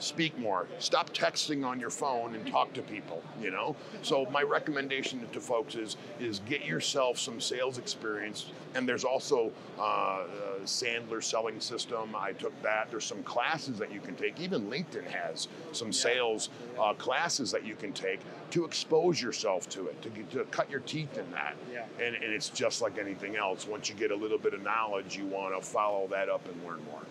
speak 0.00 0.36
more. 0.38 0.66
Stop 0.78 1.12
texting 1.14 1.64
on 1.64 1.78
your 1.78 1.90
phone 1.90 2.34
and 2.34 2.46
talk 2.46 2.72
to 2.74 2.82
people, 2.82 3.22
you 3.40 3.50
know? 3.50 3.76
So 4.02 4.26
my 4.30 4.42
recommendation 4.42 5.26
to 5.32 5.40
folks 5.40 5.74
is 5.74 5.96
is 6.18 6.40
get 6.40 6.64
yourself 6.64 7.18
some 7.18 7.40
sales 7.40 7.78
experience. 7.78 8.50
And 8.74 8.88
there's 8.88 9.04
also 9.04 9.50
uh, 9.78 9.82
uh, 9.82 10.26
Sandler 10.64 11.22
selling 11.22 11.60
system. 11.60 12.14
I 12.16 12.32
took 12.32 12.60
that. 12.62 12.90
There's 12.90 13.04
some 13.04 13.22
classes 13.22 13.78
that 13.78 13.92
you 13.92 14.00
can 14.00 14.14
take. 14.14 14.40
Even 14.40 14.70
LinkedIn 14.70 15.06
has 15.06 15.48
some 15.72 15.92
sales 15.92 16.50
uh, 16.78 16.94
classes 16.94 17.50
that 17.50 17.64
you 17.64 17.74
can 17.74 17.92
take 17.92 18.20
to 18.50 18.64
expose 18.64 19.20
yourself 19.20 19.68
to 19.70 19.88
it, 19.88 20.00
to, 20.02 20.08
get, 20.10 20.30
to 20.30 20.44
cut 20.44 20.70
your 20.70 20.80
teeth 20.80 21.18
in 21.18 21.30
that. 21.32 21.56
Yeah. 21.72 21.84
And, 22.04 22.14
and 22.14 22.32
it's 22.32 22.48
just 22.48 22.82
like 22.82 22.98
anything 22.98 23.36
else. 23.36 23.66
Once 23.66 23.88
you 23.88 23.94
get 23.94 24.10
a 24.10 24.16
little 24.16 24.38
bit 24.38 24.54
of 24.54 24.62
knowledge, 24.62 25.16
you 25.16 25.26
want 25.26 25.60
to 25.60 25.66
follow 25.66 26.06
that 26.08 26.28
up 26.28 26.46
and 26.48 26.64
learn 26.64 26.82
more. 26.84 27.02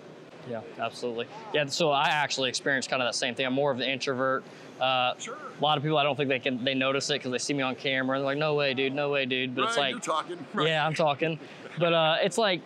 Yeah, 0.50 0.62
absolutely. 0.80 1.28
Yeah, 1.54 1.66
so 1.66 1.92
I 1.92 2.08
actually 2.10 2.50
experienced 2.50 2.90
kind 2.90 3.02
of 3.02 3.08
that 3.08 3.16
same 3.16 3.36
thing. 3.36 3.46
I'm 3.46 3.54
more 3.54 3.72
of 3.72 3.78
the 3.78 3.90
introvert. 3.90 4.44
Uh, 4.80 5.14
Sure. 5.18 5.36
A 5.60 5.62
lot 5.62 5.78
of 5.78 5.84
people, 5.84 5.98
I 5.98 6.04
don't 6.04 6.16
think 6.16 6.30
they 6.30 6.40
can 6.40 6.64
they 6.64 6.74
notice 6.74 7.10
it 7.10 7.14
because 7.16 7.32
they 7.32 7.38
see 7.38 7.54
me 7.54 7.64
on 7.64 7.76
camera 7.76 8.16
and 8.16 8.22
they're 8.24 8.32
like, 8.32 8.38
"No 8.38 8.56
way, 8.56 8.74
dude, 8.74 8.94
no 8.94 9.10
way, 9.10 9.26
dude." 9.26 9.54
But 9.54 9.66
it's 9.66 9.78
like, 9.78 9.92
you're 9.92 10.00
talking. 10.00 10.38
yeah, 10.62 10.86
I'm 10.86 10.94
talking. 10.94 11.38
But 11.78 11.94
uh, 11.94 12.18
it's 12.22 12.38
like, 12.38 12.62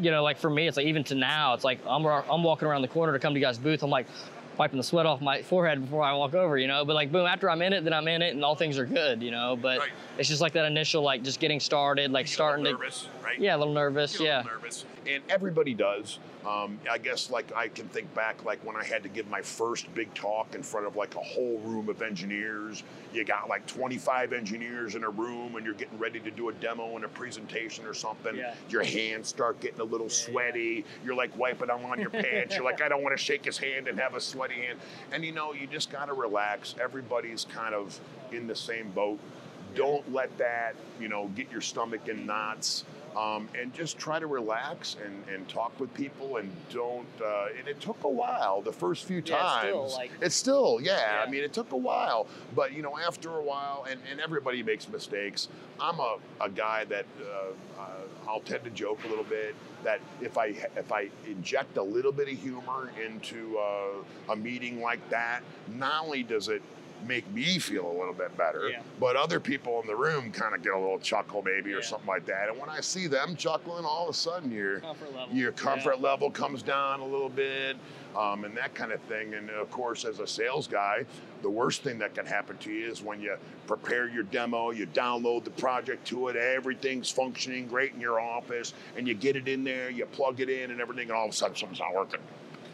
you 0.00 0.10
know, 0.10 0.24
like 0.24 0.38
for 0.38 0.50
me, 0.50 0.66
it's 0.66 0.76
like 0.76 0.86
even 0.86 1.04
to 1.04 1.14
now, 1.14 1.54
it's 1.54 1.62
like 1.62 1.78
I'm 1.86 2.04
I'm 2.04 2.42
walking 2.42 2.66
around 2.66 2.82
the 2.82 2.88
corner 2.88 3.12
to 3.12 3.18
come 3.20 3.34
to 3.34 3.38
you 3.40 3.44
guys' 3.46 3.58
booth. 3.58 3.84
I'm 3.84 3.90
like 3.90 4.06
wiping 4.58 4.76
the 4.76 4.82
sweat 4.82 5.06
off 5.06 5.20
my 5.20 5.40
forehead 5.42 5.80
before 5.80 6.02
I 6.02 6.12
walk 6.14 6.34
over, 6.34 6.58
you 6.58 6.66
know. 6.66 6.84
But 6.84 6.94
like, 6.94 7.12
boom, 7.12 7.26
after 7.26 7.48
I'm 7.48 7.62
in 7.62 7.72
it, 7.72 7.84
then 7.84 7.92
I'm 7.92 8.08
in 8.08 8.20
it, 8.22 8.34
and 8.34 8.44
all 8.44 8.56
things 8.56 8.76
are 8.78 8.84
good, 8.86 9.22
you 9.22 9.30
know. 9.30 9.56
But 9.56 9.78
Right. 9.78 9.90
it's 10.18 10.28
just 10.28 10.40
like 10.40 10.52
that 10.54 10.64
initial, 10.66 11.02
like 11.02 11.22
just 11.22 11.40
getting 11.40 11.60
started, 11.60 12.10
like 12.10 12.26
starting 12.26 12.64
to, 12.64 12.72
nervous, 12.72 13.08
right? 13.24 13.38
yeah, 13.38 13.56
a 13.56 13.58
little 13.58 13.72
nervous, 13.74 14.18
a 14.20 14.24
yeah, 14.24 14.36
little 14.38 14.52
nervous. 14.52 14.84
And 15.06 15.22
everybody 15.30 15.72
does. 15.74 16.18
Um, 16.46 16.78
I 16.90 16.98
guess 16.98 17.30
like 17.30 17.54
I 17.54 17.68
can 17.68 17.88
think 17.88 18.12
back 18.14 18.44
like 18.44 18.64
when 18.64 18.74
I 18.76 18.84
had 18.84 19.02
to 19.02 19.08
give 19.08 19.28
my 19.28 19.42
first 19.42 19.92
big 19.94 20.12
talk 20.14 20.54
in 20.54 20.62
front 20.62 20.86
of 20.86 20.96
like 20.96 21.14
a 21.14 21.20
whole 21.20 21.58
room 21.64 21.88
of 21.88 22.00
engineers. 22.00 22.82
You 23.12 23.24
got 23.24 23.48
like 23.48 23.66
25 23.66 24.32
engineers 24.32 24.94
in 24.94 25.04
a 25.04 25.10
room 25.10 25.56
and 25.56 25.64
you're 25.64 25.74
getting 25.74 25.98
ready 25.98 26.20
to 26.20 26.30
do 26.30 26.48
a 26.48 26.52
demo 26.54 26.94
and 26.96 27.04
a 27.04 27.08
presentation 27.08 27.84
or 27.86 27.92
something. 27.92 28.36
Yeah. 28.36 28.54
Your 28.70 28.82
hands 28.82 29.28
start 29.28 29.60
getting 29.60 29.80
a 29.80 29.84
little 29.84 30.08
sweaty. 30.08 30.84
You're 31.04 31.14
like 31.16 31.36
wiping 31.36 31.68
them 31.68 31.84
on 31.84 32.00
your 32.00 32.10
pants. 32.10 32.54
You're 32.54 32.64
like, 32.64 32.80
I 32.80 32.88
don't 32.88 33.02
want 33.02 33.16
to 33.16 33.22
shake 33.22 33.44
his 33.44 33.58
hand 33.58 33.88
and 33.88 33.98
have 33.98 34.14
a 34.14 34.20
sweaty 34.48 34.66
hand. 34.66 34.78
And 35.12 35.24
you 35.24 35.32
know, 35.32 35.52
you 35.52 35.66
just 35.66 35.90
got 35.90 36.06
to 36.06 36.14
relax. 36.14 36.74
Everybody's 36.80 37.44
kind 37.44 37.74
of 37.74 37.98
in 38.32 38.46
the 38.46 38.54
same 38.54 38.90
boat. 38.90 39.18
Don't 39.74 40.10
let 40.12 40.36
that, 40.38 40.74
you 41.00 41.08
know, 41.08 41.28
get 41.28 41.50
your 41.50 41.60
stomach 41.60 42.08
in 42.08 42.26
knots. 42.26 42.84
Um, 43.16 43.48
and 43.60 43.72
just 43.74 43.98
try 43.98 44.18
to 44.20 44.26
relax 44.26 44.96
and, 45.04 45.24
and 45.34 45.48
talk 45.48 45.78
with 45.80 45.92
people 45.94 46.36
and 46.36 46.50
don't 46.70 47.06
uh, 47.24 47.46
and 47.58 47.66
it 47.66 47.80
took 47.80 48.04
a 48.04 48.08
while. 48.08 48.60
The 48.62 48.72
first 48.72 49.04
few 49.06 49.16
Yeah, 49.16 49.20
it's 49.22 49.30
times 49.32 49.62
still, 49.66 49.88
like- 49.96 50.10
it's 50.20 50.34
still 50.36 50.78
yeah, 50.80 50.98
Yeah. 50.98 51.24
i 51.26 51.30
mean 51.30 51.42
it 51.42 51.52
took 51.52 51.72
a 51.72 51.76
while. 51.76 52.26
But 52.54 52.72
you 52.72 52.82
know 52.82 52.96
after 52.98 53.36
a 53.36 53.42
while 53.42 53.86
and, 53.90 53.98
and 54.10 54.20
everybody 54.20 54.62
makes 54.62 54.88
mistakes. 54.88 55.48
I'm 55.80 55.98
a, 56.00 56.16
a 56.40 56.48
guy 56.50 56.84
that 56.86 57.06
uh, 57.20 57.80
uh, 57.80 57.84
i'll 58.28 58.40
tend 58.40 58.62
to 58.64 58.70
joke 58.70 58.98
a 59.04 59.08
little 59.08 59.24
bit 59.24 59.54
that 59.84 60.00
if 60.20 60.36
i 60.36 60.46
if 60.76 60.92
i 60.92 61.08
inject 61.26 61.76
a 61.76 61.82
little 61.82 62.12
bit 62.12 62.28
of 62.28 62.36
humor 62.38 62.90
into 63.04 63.56
uh, 63.58 64.32
a 64.32 64.36
meeting 64.36 64.80
like 64.80 65.00
that 65.10 65.40
not 65.76 66.04
only 66.04 66.22
does 66.24 66.48
it 66.48 66.60
make 67.06 67.30
me 67.32 67.58
feel 67.58 67.86
a 67.90 67.96
little 67.98 68.14
bit 68.14 68.36
better. 68.36 68.68
Yeah. 68.68 68.80
but 69.00 69.16
other 69.16 69.40
people 69.40 69.80
in 69.80 69.86
the 69.86 69.96
room 69.96 70.30
kind 70.32 70.54
of 70.54 70.62
get 70.62 70.72
a 70.72 70.78
little 70.78 70.98
chuckle 70.98 71.42
maybe 71.42 71.72
or 71.72 71.82
something 71.82 72.08
like 72.08 72.26
that. 72.26 72.48
And 72.48 72.58
when 72.58 72.68
i 72.68 72.80
see 72.80 73.06
them 73.06 73.36
chuckling 73.36 73.84
all 73.84 74.08
of 74.08 74.14
a 74.14 74.18
sudden 74.18 74.50
you're 74.50 74.80
comfort 74.80 75.14
level. 75.14 75.34
your 75.34 75.52
comfort 75.52 76.00
level 76.00 76.30
comes 76.30 76.62
down 76.62 77.00
a 77.00 77.06
little 77.06 77.28
bit 77.28 77.76
um, 78.16 78.44
and 78.44 78.56
that 78.56 78.74
kind 78.74 78.92
of 78.92 79.00
thing. 79.02 79.34
And 79.34 79.50
of 79.50 79.70
course 79.70 80.04
as 80.04 80.18
a 80.20 80.26
sales 80.26 80.66
guy 80.66 81.04
the 81.42 81.50
worst 81.50 81.82
thing 81.82 81.98
that 81.98 82.14
can 82.14 82.26
happen 82.26 82.56
to 82.58 82.72
you 82.72 82.90
is 82.90 83.02
when 83.02 83.20
you 83.20 83.36
prepare 83.66 84.08
your 84.08 84.24
demo 84.24 84.70
you 84.70 84.86
download 84.86 85.44
the 85.44 85.50
project 85.50 86.06
to 86.08 86.28
it 86.28 86.36
everything's 86.36 87.10
functioning 87.10 87.66
great 87.66 87.94
in 87.94 88.00
your 88.00 88.18
office 88.20 88.74
and 88.96 89.06
you 89.06 89.14
get 89.14 89.36
it 89.36 89.46
in 89.46 89.62
there 89.62 89.88
you 89.90 90.04
plug 90.06 90.40
it 90.40 90.48
in 90.48 90.70
and 90.70 90.80
everything 90.80 91.08
and 91.08 91.12
all 91.12 91.26
of 91.26 91.30
a 91.30 91.36
sudden 91.36 91.56
something's 91.56 91.80
not 91.80 91.94
working. 91.94 92.20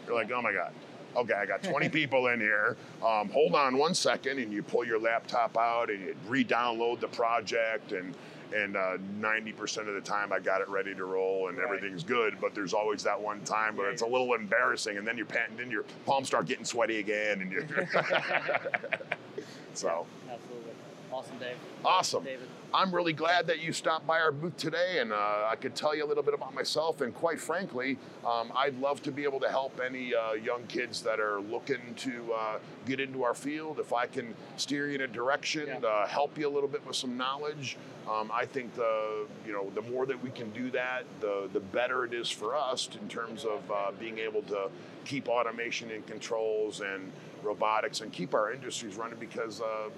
You're 0.06 0.14
like 0.14 0.30
oh 0.32 0.42
my 0.42 0.52
god 0.52 0.72
okay 1.16 1.34
i 1.34 1.46
got 1.46 1.62
20 1.62 1.88
people 1.90 2.28
in 2.28 2.40
here 2.40 2.76
um, 3.04 3.28
hold 3.30 3.54
on 3.54 3.76
one 3.76 3.94
second 3.94 4.38
and 4.38 4.52
you 4.52 4.62
pull 4.62 4.84
your 4.84 4.98
laptop 5.00 5.56
out 5.56 5.90
and 5.90 6.00
you 6.00 6.16
re-download 6.26 7.00
the 7.00 7.08
project 7.08 7.92
and 7.92 8.14
and 8.52 8.76
uh, 8.76 8.98
90% 9.18 9.88
of 9.88 9.94
the 9.94 10.00
time 10.00 10.32
I 10.32 10.38
got 10.38 10.60
it 10.60 10.68
ready 10.68 10.94
to 10.94 11.04
roll 11.06 11.48
and 11.48 11.58
Right. 11.58 11.64
everything's 11.64 12.04
good. 12.04 12.36
But 12.40 12.54
there's 12.54 12.72
always 12.72 13.02
that 13.02 13.20
one 13.20 13.40
time 13.40 13.76
where 13.76 13.88
Yeah, 13.88 13.94
it's 13.94 14.02
a 14.02 14.06
little 14.06 14.32
embarrassing, 14.34 14.96
and 14.96 15.04
then 15.04 15.16
your 15.16 15.26
pan- 15.26 15.50
then 15.56 15.72
your 15.72 15.82
palms 16.06 16.28
start 16.28 16.46
getting 16.46 16.64
sweaty 16.64 17.00
again, 17.00 17.40
and 17.40 17.50
you 17.50 17.66
so. 19.74 20.06
Absolutely. 20.30 20.72
Awesome, 21.14 21.38
Dave. 21.38 21.56
Awesome. 21.84 22.24
David. 22.24 22.48
I'm 22.74 22.92
really 22.92 23.12
glad 23.12 23.46
that 23.46 23.60
you 23.60 23.72
stopped 23.72 24.04
by 24.04 24.18
our 24.18 24.32
booth 24.32 24.56
today, 24.56 24.98
and 24.98 25.12
uh, 25.12 25.46
I 25.48 25.54
could 25.54 25.76
tell 25.76 25.94
you 25.94 26.04
a 26.04 26.08
little 26.08 26.24
bit 26.24 26.34
about 26.34 26.52
myself. 26.54 27.02
And 27.02 27.14
quite 27.14 27.38
frankly, 27.40 27.98
um, 28.26 28.50
I'd 28.56 28.76
love 28.80 29.00
to 29.04 29.12
be 29.12 29.22
able 29.22 29.38
to 29.38 29.48
help 29.48 29.80
any 29.84 30.12
uh, 30.12 30.32
young 30.32 30.64
kids 30.66 31.02
that 31.02 31.20
are 31.20 31.40
looking 31.40 31.94
to 31.98 32.32
uh, 32.32 32.58
get 32.84 32.98
into 32.98 33.22
our 33.22 33.32
field. 33.34 33.78
If 33.78 33.92
I 33.92 34.06
can 34.06 34.34
steer 34.56 34.88
you 34.88 34.96
in 34.96 35.02
a 35.02 35.06
direction, 35.06 35.68
Yeah. 35.68 35.88
uh, 35.88 36.08
help 36.08 36.36
you 36.36 36.48
a 36.48 36.52
little 36.52 36.68
bit 36.68 36.84
with 36.84 36.96
some 36.96 37.16
knowledge, 37.16 37.76
um, 38.10 38.32
I 38.34 38.44
think 38.44 38.74
the 38.74 39.26
you 39.46 39.52
know 39.52 39.70
the 39.76 39.82
more 39.82 40.06
that 40.06 40.20
we 40.20 40.30
can 40.30 40.50
do 40.50 40.68
that, 40.72 41.04
the 41.20 41.48
the 41.52 41.60
better 41.60 42.04
it 42.04 42.12
is 42.12 42.28
for 42.28 42.56
us 42.56 42.88
in 43.00 43.08
terms 43.08 43.44
of 43.44 43.60
uh, 43.70 43.92
being 44.00 44.18
able 44.18 44.42
to 44.42 44.68
keep 45.04 45.28
automation 45.28 45.92
and 45.92 46.04
controls 46.08 46.80
and 46.80 47.12
robotics 47.44 48.00
and 48.00 48.12
keep 48.12 48.34
our 48.34 48.52
industries 48.52 48.96
running 48.96 49.18
because 49.20 49.60
uh, 49.60 49.90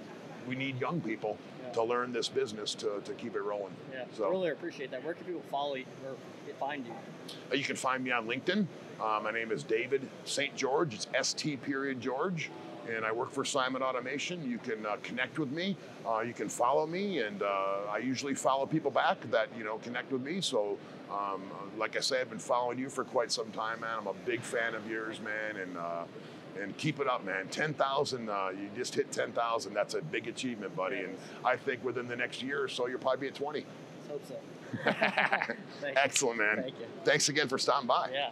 we 0.47 0.55
need 0.55 0.79
young 0.79 1.01
people 1.01 1.37
Yeah. 1.61 1.71
to 1.73 1.83
learn 1.83 2.13
this 2.13 2.29
business 2.29 2.73
to, 2.75 3.01
to 3.03 3.13
keep 3.13 3.35
it 3.35 3.41
rolling. 3.41 3.73
Yeah, 3.93 4.05
So- 4.15 4.29
really 4.29 4.49
appreciate 4.49 4.89
that. 4.91 5.03
Where 5.03 5.13
can 5.13 5.25
people 5.25 5.43
follow 5.51 5.75
you 5.75 5.85
or 6.05 6.15
find 6.59 6.85
you? 6.85 6.93
You 7.57 7.63
can 7.63 7.75
find 7.75 8.03
me 8.03 8.11
on 8.11 8.25
LinkedIn. 8.27 8.65
Uh, 8.99 9.19
my 9.23 9.31
name 9.31 9.51
is 9.51 9.63
David 9.63 10.07
St. 10.25 10.55
George. 10.55 10.93
It's 10.95 11.07
ST 11.21 11.61
period 11.61 11.99
George. 12.01 12.49
And 12.89 13.03
I 13.03 13.11
work 13.11 13.31
for 13.31 13.43
CIMON 13.43 13.81
Automation. 13.81 14.49
You 14.49 14.57
can 14.59 14.85
uh, 14.85 14.95
connect 15.03 15.39
with 15.39 15.51
me. 15.51 15.75
Uh, 16.07 16.21
you 16.21 16.33
can 16.33 16.47
follow 16.47 16.87
me, 16.87 17.19
and 17.19 17.43
uh, 17.43 17.79
I 17.91 17.97
usually 17.97 18.33
follow 18.33 18.65
people 18.65 18.91
back 18.91 19.19
that 19.29 19.49
you 19.57 19.65
know 19.65 19.77
connect 19.79 20.09
with 20.09 20.21
me. 20.21 20.39
So, 20.39 20.77
um, 21.11 21.41
like 21.77 21.97
I 21.97 21.99
say, 21.99 22.21
I've 22.21 22.29
been 22.29 22.39
following 22.39 22.79
you 22.79 22.89
for 22.89 23.03
quite 23.03 23.29
some 23.29 23.51
time, 23.51 23.81
man. 23.81 23.89
I'm 23.99 24.07
a 24.07 24.13
big 24.25 24.39
fan 24.39 24.73
of 24.73 24.89
yours, 24.89 25.19
man, 25.19 25.57
and 25.61 25.77
uh, 25.77 26.03
and 26.61 26.75
keep 26.77 26.99
it 26.99 27.07
up, 27.07 27.25
man. 27.25 27.47
Ten 27.49 27.73
thousand, 27.73 28.29
uh, 28.29 28.49
you 28.51 28.69
just 28.75 28.95
hit 28.95 29.11
ten 29.11 29.31
thousand. 29.31 29.73
That's 29.73 29.93
a 29.93 30.01
big 30.01 30.27
achievement, 30.27 30.75
buddy. 30.75 30.99
And 30.99 31.17
I 31.43 31.55
think 31.55 31.83
within 31.83 32.07
the 32.07 32.15
next 32.15 32.41
year 32.41 32.63
or 32.63 32.67
so, 32.67 32.87
you'll 32.87 32.99
probably 32.99 33.21
be 33.21 33.27
at 33.27 33.35
twenty. 33.35 33.65
Let's 34.09 34.29
hope 34.29 34.39
so. 34.85 35.53
Excellent, 35.95 36.37
man. 36.39 36.61
Thank 36.61 36.79
you. 36.79 36.85
Thanks 37.05 37.29
again 37.29 37.47
for 37.47 37.57
stopping 37.57 37.87
by. 37.87 38.09
Yeah. 38.11 38.29